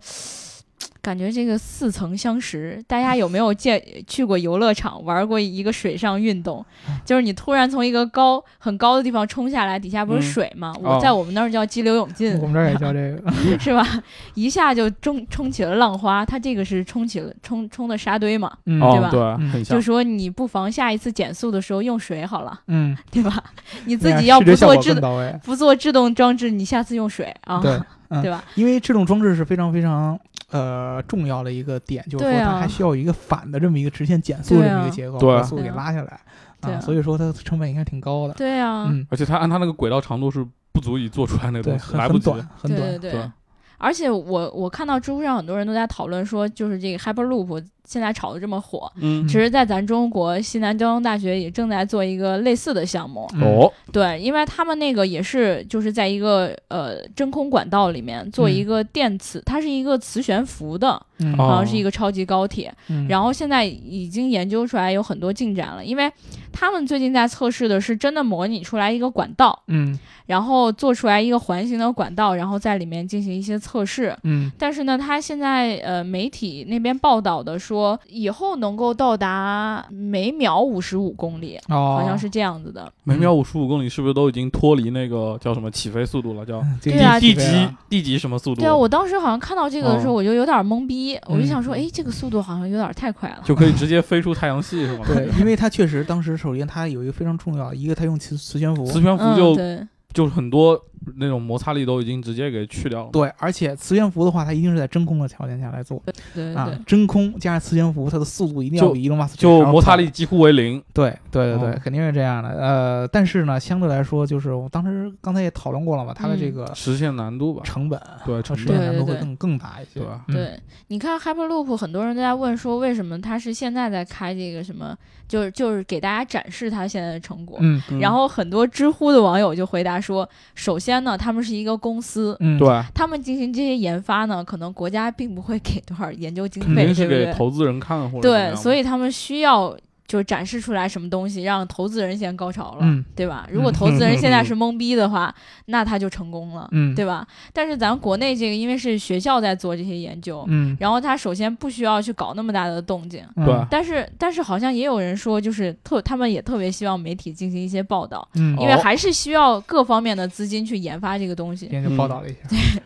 [1.05, 6.65] 感觉这个似曾相识，大家有没有见去过游乐场玩过一个水上运动？
[7.05, 10.73] 就是你突然从一个高很高的地方冲下来，底下不是嗯水吗？
[10.81, 13.31] 哦我在我们那儿叫激流勇进，我们这儿也叫这个。
[13.61, 13.87] 是吧？
[14.33, 19.79] 一下就冲冲起了浪花，它这个是冲起了冲冲的沙堆嘛，对吧就。
[19.79, 23.43] 说你不妨下一次减速的时候用水好了，嗯，对吧？
[23.85, 24.95] 你自己要不做制。
[25.43, 27.79] 不做制动装置，你下次用水啊，对，
[28.09, 28.43] 嗯 对吧？
[28.55, 36.19] 因为制动装置是非常非常呃重要的一个点，就是说它还需要一个反的这么一个直线减速这么一个结构，把速度给拉下来
[36.61, 38.33] 对啊所以说它成本应该挺高的。
[38.33, 42.31] 对啊，嗯，而且它按它那个轨道长度是不足以做出来那个，东西，很来不及。
[42.31, 42.81] 很短，很短。
[42.81, 43.11] 对对对。
[43.11, 43.31] 对
[43.77, 53.29] 而且我我看到知乎上很多人都在讨论说，就是这个 Hyperloop 现在炒的这么火，嗯其实在咱中国西南交通大学也正在做一个类似的项目。
[53.35, 60.93] 嗯，哦，对，因为他们那个也是就是在一个呃真空管道里面做一个电磁，它是一个磁悬浮的，
[61.37, 62.73] 好像是一个超级高铁。
[62.87, 66.11] 嗯然后现在已经研究出来有很多进展了，因为
[66.55, 74.17] 他们最近在测试的是真的模拟出来一个管道，嗯然后做出来一个环形的管道，然后在里面进行一些测试。
[74.23, 82.91] 嗯但是呢，他现在呃媒体那边报道的说，以后能够到达每秒五十五公里，哦，好像是这样子的。
[83.03, 86.43] 每秒五十五公里，是不是都已经脱离那个叫什么起飞速度了？
[86.43, 88.61] 叫嗯这对啊地级地级什么速度？
[88.61, 93.43] 对啊，我当时好像看到这个的时候，哦我就有点懵逼，我就想说，嗯哎，这个速度好像有点太快了。
[93.43, 95.05] 就可以直接飞出太阳系是吗？
[95.05, 100.79] 对，因为它确实当时首先它有一个非常重要，一个它用磁磁悬浮，磁悬浮嗯，就对，就很多
[101.17, 103.09] 那种摩擦力都已经直接给去掉了。
[103.11, 110.81] 对，而且磁悬浮的话，它一定是在真空的条件下来做对对啊对，，真空加上磁悬浮，它的速度一定要就比伊隆马斯就摩擦力几乎为零。
[110.93, 112.49] 对对对对，哦肯定是这样的。
[112.49, 119.99] 呃，但是呢，相对来说，就是我当时刚才也讨论过了嘛，它的这嗯个实现难度吧，成本对成实现本难度会更更大一些。
[119.99, 120.23] 对吧？
[120.27, 124.95] 嗯对，你看 Hyperloop，很多人都在问说，为什么他是现在在开这个什么，
[125.27, 127.57] 就是就是给大家展示他现在的成果。
[127.61, 137.33] 嗯嗯然后很多知乎的网友就回答说，首先呢，他们是一个公司，嗯，对，他们进行这些研发呢，可能国家并不会给多少研究经肯费，定是给对对？
[137.33, 139.75] 投资人看或者对，所以他们需要
[140.07, 143.47] 就展示出来什么东西，让投资人先高潮了，嗯对吧？
[143.51, 145.33] 如果投资人现在是懵逼的话，
[145.65, 147.27] 那他就成功了，嗯，对吧？
[147.51, 153.23] 但是咱国内这个，因为是学校在做这些研究，嗯，然后他首先不需要去搞那么大的动静。
[153.69, 161.69] 但是，但是好像也有人说，就是特他们也特别希望媒体进行一些报道，因为还是需要各方面的资金去研发这个东西今。
[161.69, 162.39] 天就报道了一下。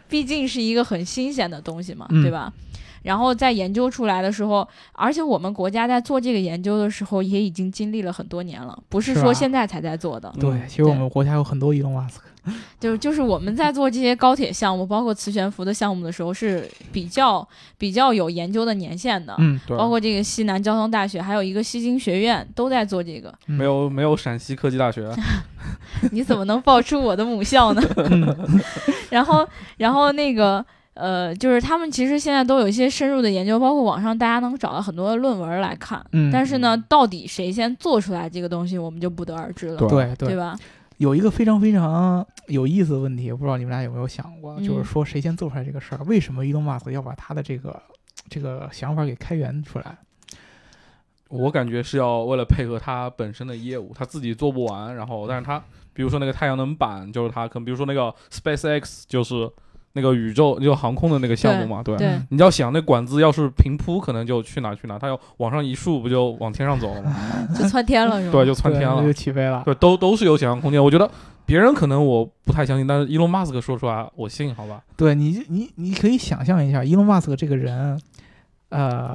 [0.07, 2.51] 毕竟是一个很新鲜的东西嘛，嗯对吧？
[3.03, 10.33] 然后在研究出来的时候，而且我们国家在做这个研究的时候，也已经经历了很多年了，不是说现在才在做的。
[10.39, 12.25] 对，其实我们国家有很多伊隆马斯克。
[12.79, 17.47] 就是就是我们在做这些高铁项目，包括磁悬浮的项目的时候，是比较
[17.77, 19.35] 比较有研究的年限的。
[19.37, 23.29] 嗯，对，包括这个西南交通大学，还有一个西京学院都在做这个。
[23.47, 25.07] 嗯没有没有陕西科技大学，
[26.11, 27.83] 你怎么能爆出我的母校呢？
[27.97, 28.35] 嗯
[29.11, 29.47] 然后，
[29.77, 30.65] 然后那个
[30.99, 36.05] 呃，就是他们其实现在都有一些深入的研究，包括网上大家能找到很多论文来看。
[36.11, 40.57] 嗯，但是呢，到底谁先做出来这个东西，我们就不得而知了，对对对吧？
[40.97, 46.03] 有一个非常非常有意思的问题，不知道你们俩有没有想过，嗯就是说谁先做出来这个事儿？
[46.03, 47.81] 为什么伊隆马斯克要把他的这个
[48.29, 49.97] 这个想法给开源出来？
[51.29, 59.49] 我感觉是要为了配合他本身的业务，他自己做不完，然后但是他比如说那个太阳能板就是他，可能比如说那个 SpaceX 就是
[59.99, 61.97] 那个宇宙就航空的那个项目嘛，对。
[62.29, 67.13] 你要想那管子要是平铺，可能就去哪儿去哪儿，它要往上一竖，不就往天上走了吗？
[67.53, 68.31] 就窜天了，是吧？
[68.31, 69.13] 对，就窜天了对就。
[69.13, 69.61] 起飞了。
[69.65, 70.81] 对，都都是有想象空间。
[70.81, 71.09] 我觉得
[71.45, 74.81] 别人可能我不太相信，但是伊隆马斯克说出来，我信，好吧？
[74.95, 77.99] 对你，你你可以想象一下，伊隆马斯克这个人，
[78.69, 79.13] 呃，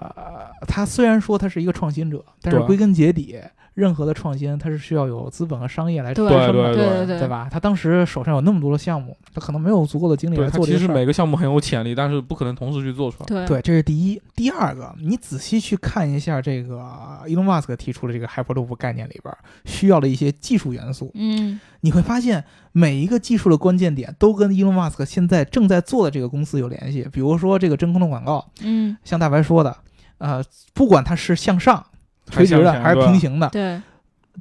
[0.68, 3.38] 他虽然说他是一个创新者，但是归根结底，
[3.74, 7.48] 任何的创新它是需要有资本和商业来支撑的，对对对对吧？
[7.50, 10.94] 他当时手上有那么多的项目，他可能没有足够的精力来做这个事儿。
[10.94, 13.26] 每个项目很有潜力，但是不可能同时去做出来。
[13.26, 14.20] 对对，这是第一。
[14.36, 16.80] 第二个，你仔细去看一下这个
[17.26, 27.08] Elon Musk 提出的这个 Hyperloop 概念里边儿需要的一些技术元素，嗯，你会发现每一个技术的关键点都跟 Elon Musk 现在正在做的这个公司有联系。
[27.12, 29.76] 比如说这个真空的广告，嗯，像大白说的，
[30.18, 31.84] 呃，不管它是向上
[32.30, 33.80] 垂直的还是平行的，对，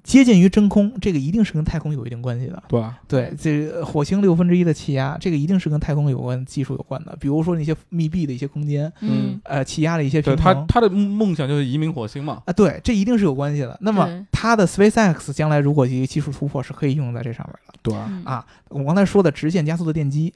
[0.04, 2.64] 接近于真空，这个一定是跟太空有一定关系的。
[2.68, 2.98] 对吧？
[3.08, 7.16] 对，这个火星六分之一的气压，这个一定是跟太空有关技术有关的。
[7.20, 10.44] 比如说那些密闭的一些空间，嗯，呃，气压的一些平衡。
[10.44, 12.42] 他他的梦想就是移民火星嘛。
[12.46, 13.78] 啊，对，这一定是有关系的。
[13.82, 18.46] 那么对它的 SpaceX 将来如果一个技术突破是可以用在这上面的对嗯，啊。
[18.70, 20.34] 我刚才说的直线加速的电机，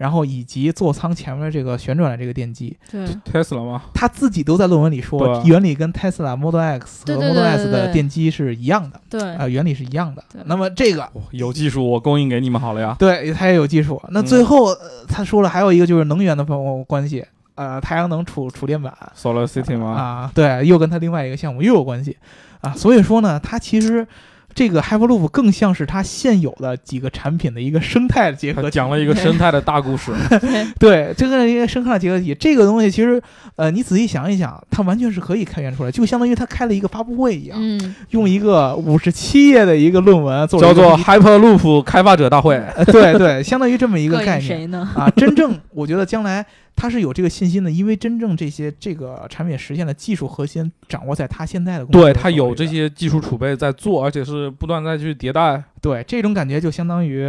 [0.00, 10.24] 然后以及座舱前面的这个旋转的这个电机，对，Tesla 吗，他自己都在论文里说啊，原理跟 Tesla Model X 和 Model 对 S 的电机是一样的，对，呃，原理是一样的。
[10.46, 12.96] 那么这个哇有技术我供应给你们好了呀。
[12.98, 14.00] 对他也有技术。
[14.08, 14.76] 那嗯最后、呃
[15.06, 17.22] 他说了还有一个就是能源的方关系，
[17.56, 22.16] 呃，太阳能储储电板 Solar City 吗，啊，对，又跟他另外一个项目又有关系
[22.62, 22.72] 啊。
[22.72, 24.08] 所以说呢，他其实。
[24.54, 30.12] 这个 Hyperloop 更像是它现有的几个产品的一个生态的结合体，讲了一个生态的大故事。
[30.40, 33.22] 对，对，这个一个生态的结合体，这个东西其实，
[33.56, 42.56] 呃，你仔细想一想，它完全是可以开源出来，就相当于它开了一个发布会一样，嗯，用一个五十七页的一个论文叫做 Hyperloop 开发者大会。
[42.76, 44.88] 呃，对对，相当于这么一个 概念谁呢？
[44.94, 45.08] 啊。
[45.16, 46.44] 真正我觉得将来
[46.76, 55.62] 他是有这个信心的，因为真正这些这个产品实现的技术核心掌握在他现在的公司对他有这些技术储备在做，而且是不断在去迭代。
[55.82, 57.26] 对这种感觉，就相当于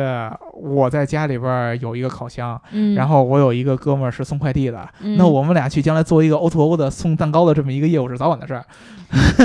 [0.54, 8.66] 我在家里边儿有一个烤箱，嗯，然后我有一个哥们儿是送快递的，嗯那我们俩去将来做一个 O to O 的送蛋糕的这么一个业务是早晚的事儿。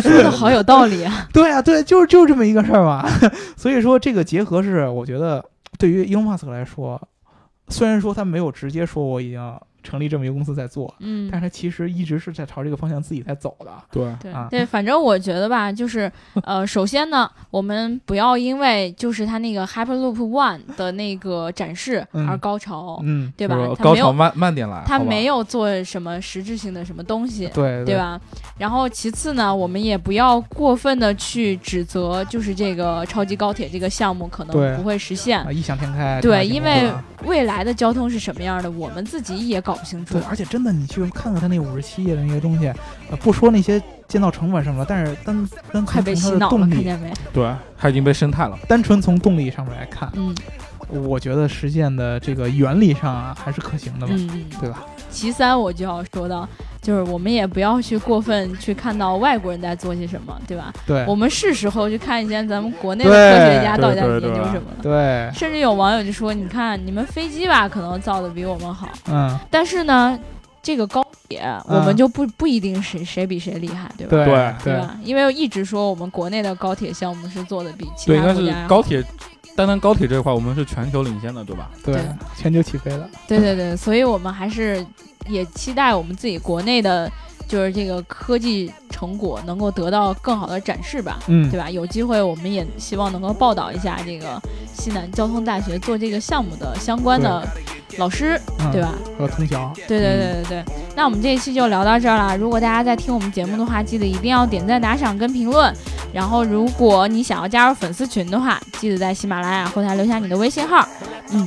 [0.01, 3.05] 说的好有道理啊， 对啊，对，就是就是这么一个事儿嘛。
[3.57, 5.45] 所以说这个结合是，我觉得
[5.79, 7.01] 对于伊隆马斯克来说，
[7.69, 9.41] 虽然说他没有直接说我已经
[9.87, 13.71] 成立这么一个公司在做，嗯但是他其实一直是在朝这个方向自己在走的。
[13.91, 16.11] 对，啊对对，反正我觉得吧，就是
[16.43, 23.83] 呃，首先呢，我们不要因为就是他那个 Hyperloop One 的那个展示嗯而高潮，嗯，对吧就是？
[23.83, 24.77] 高潮它没有慢慢点来。
[24.77, 27.97] 好吧它没有做什么实质性的什么东西，对对？
[27.97, 28.21] 吧？
[28.59, 35.41] 然后其次呢，我们也不要过分的去指责，就是这个超级高铁这个项目可能不会实现。
[35.43, 36.21] 啊，异想天开。
[36.21, 36.91] 对，因为
[37.25, 40.23] 未来的交通是什么样的，我们自己也搞不清楚对，。
[40.29, 42.67] 而且真的，你去看看他那五十七页的那些东西，
[43.11, 47.13] 呃，不说那些建造成本什么的，但是单单快纯从它的被洗脑了，动力，看见没？
[47.33, 48.59] 对，它已经被生态了。
[48.69, 50.35] 单纯从动力上面来看，嗯
[50.89, 54.45] 我觉得实现的这个原理上啊还是可行的嘛，嗯嗯。
[54.61, 54.85] 对吧？
[55.11, 56.49] 其三，我就要说到，
[56.87, 60.73] 就是我们也不要去过分去看到外国人在做些什么，对吧？
[60.87, 64.77] 对我们是时候去看一下咱们国内的科学家到底在研究什么了。
[64.81, 70.17] 对，甚至有网友就说：“你看，你们飞机吧，可能造的比我们好，嗯，但是呢，
[70.63, 74.57] 这个高铁我们就不不一定谁谁比谁厉害，对吧？
[74.63, 74.81] 对对？
[75.03, 79.03] 因为一直说我们国内的高铁项目是做的比其他国家要高铁，
[79.57, 81.71] 单单高铁这一块，我们是全球领先的，对吧？
[81.83, 82.05] 对对，
[82.37, 83.09] 全球起飞了。
[83.27, 84.85] 对对对，所以我们还是
[85.27, 87.11] 也期待我们自己国内的，
[87.49, 91.71] 就是这个科技成果能够得到更好的展示吧，嗯对吧？
[91.71, 94.41] 有机会我们也希望能够报道一下这个
[94.75, 97.47] 西南交通大学做这个项目的相关的
[97.99, 98.93] 老师，嗯对吧？
[99.19, 100.65] 和同学，对对对对对。
[100.95, 102.37] 那我们这一期就聊到这儿了。
[102.37, 105.73] 如果大家在听我们节目的话，记得一定要点赞、打赏跟评论。
[106.13, 110.87] 然后，如果你想要加入粉丝群的话，记得在喜马拉雅后台留下你的微信号。
[111.31, 111.47] 嗯，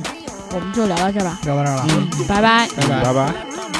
[0.54, 1.40] 我们就聊到这儿吧。
[1.44, 2.68] 聊到这儿了，嗯拜拜。
[2.76, 3.79] 拜拜拜拜。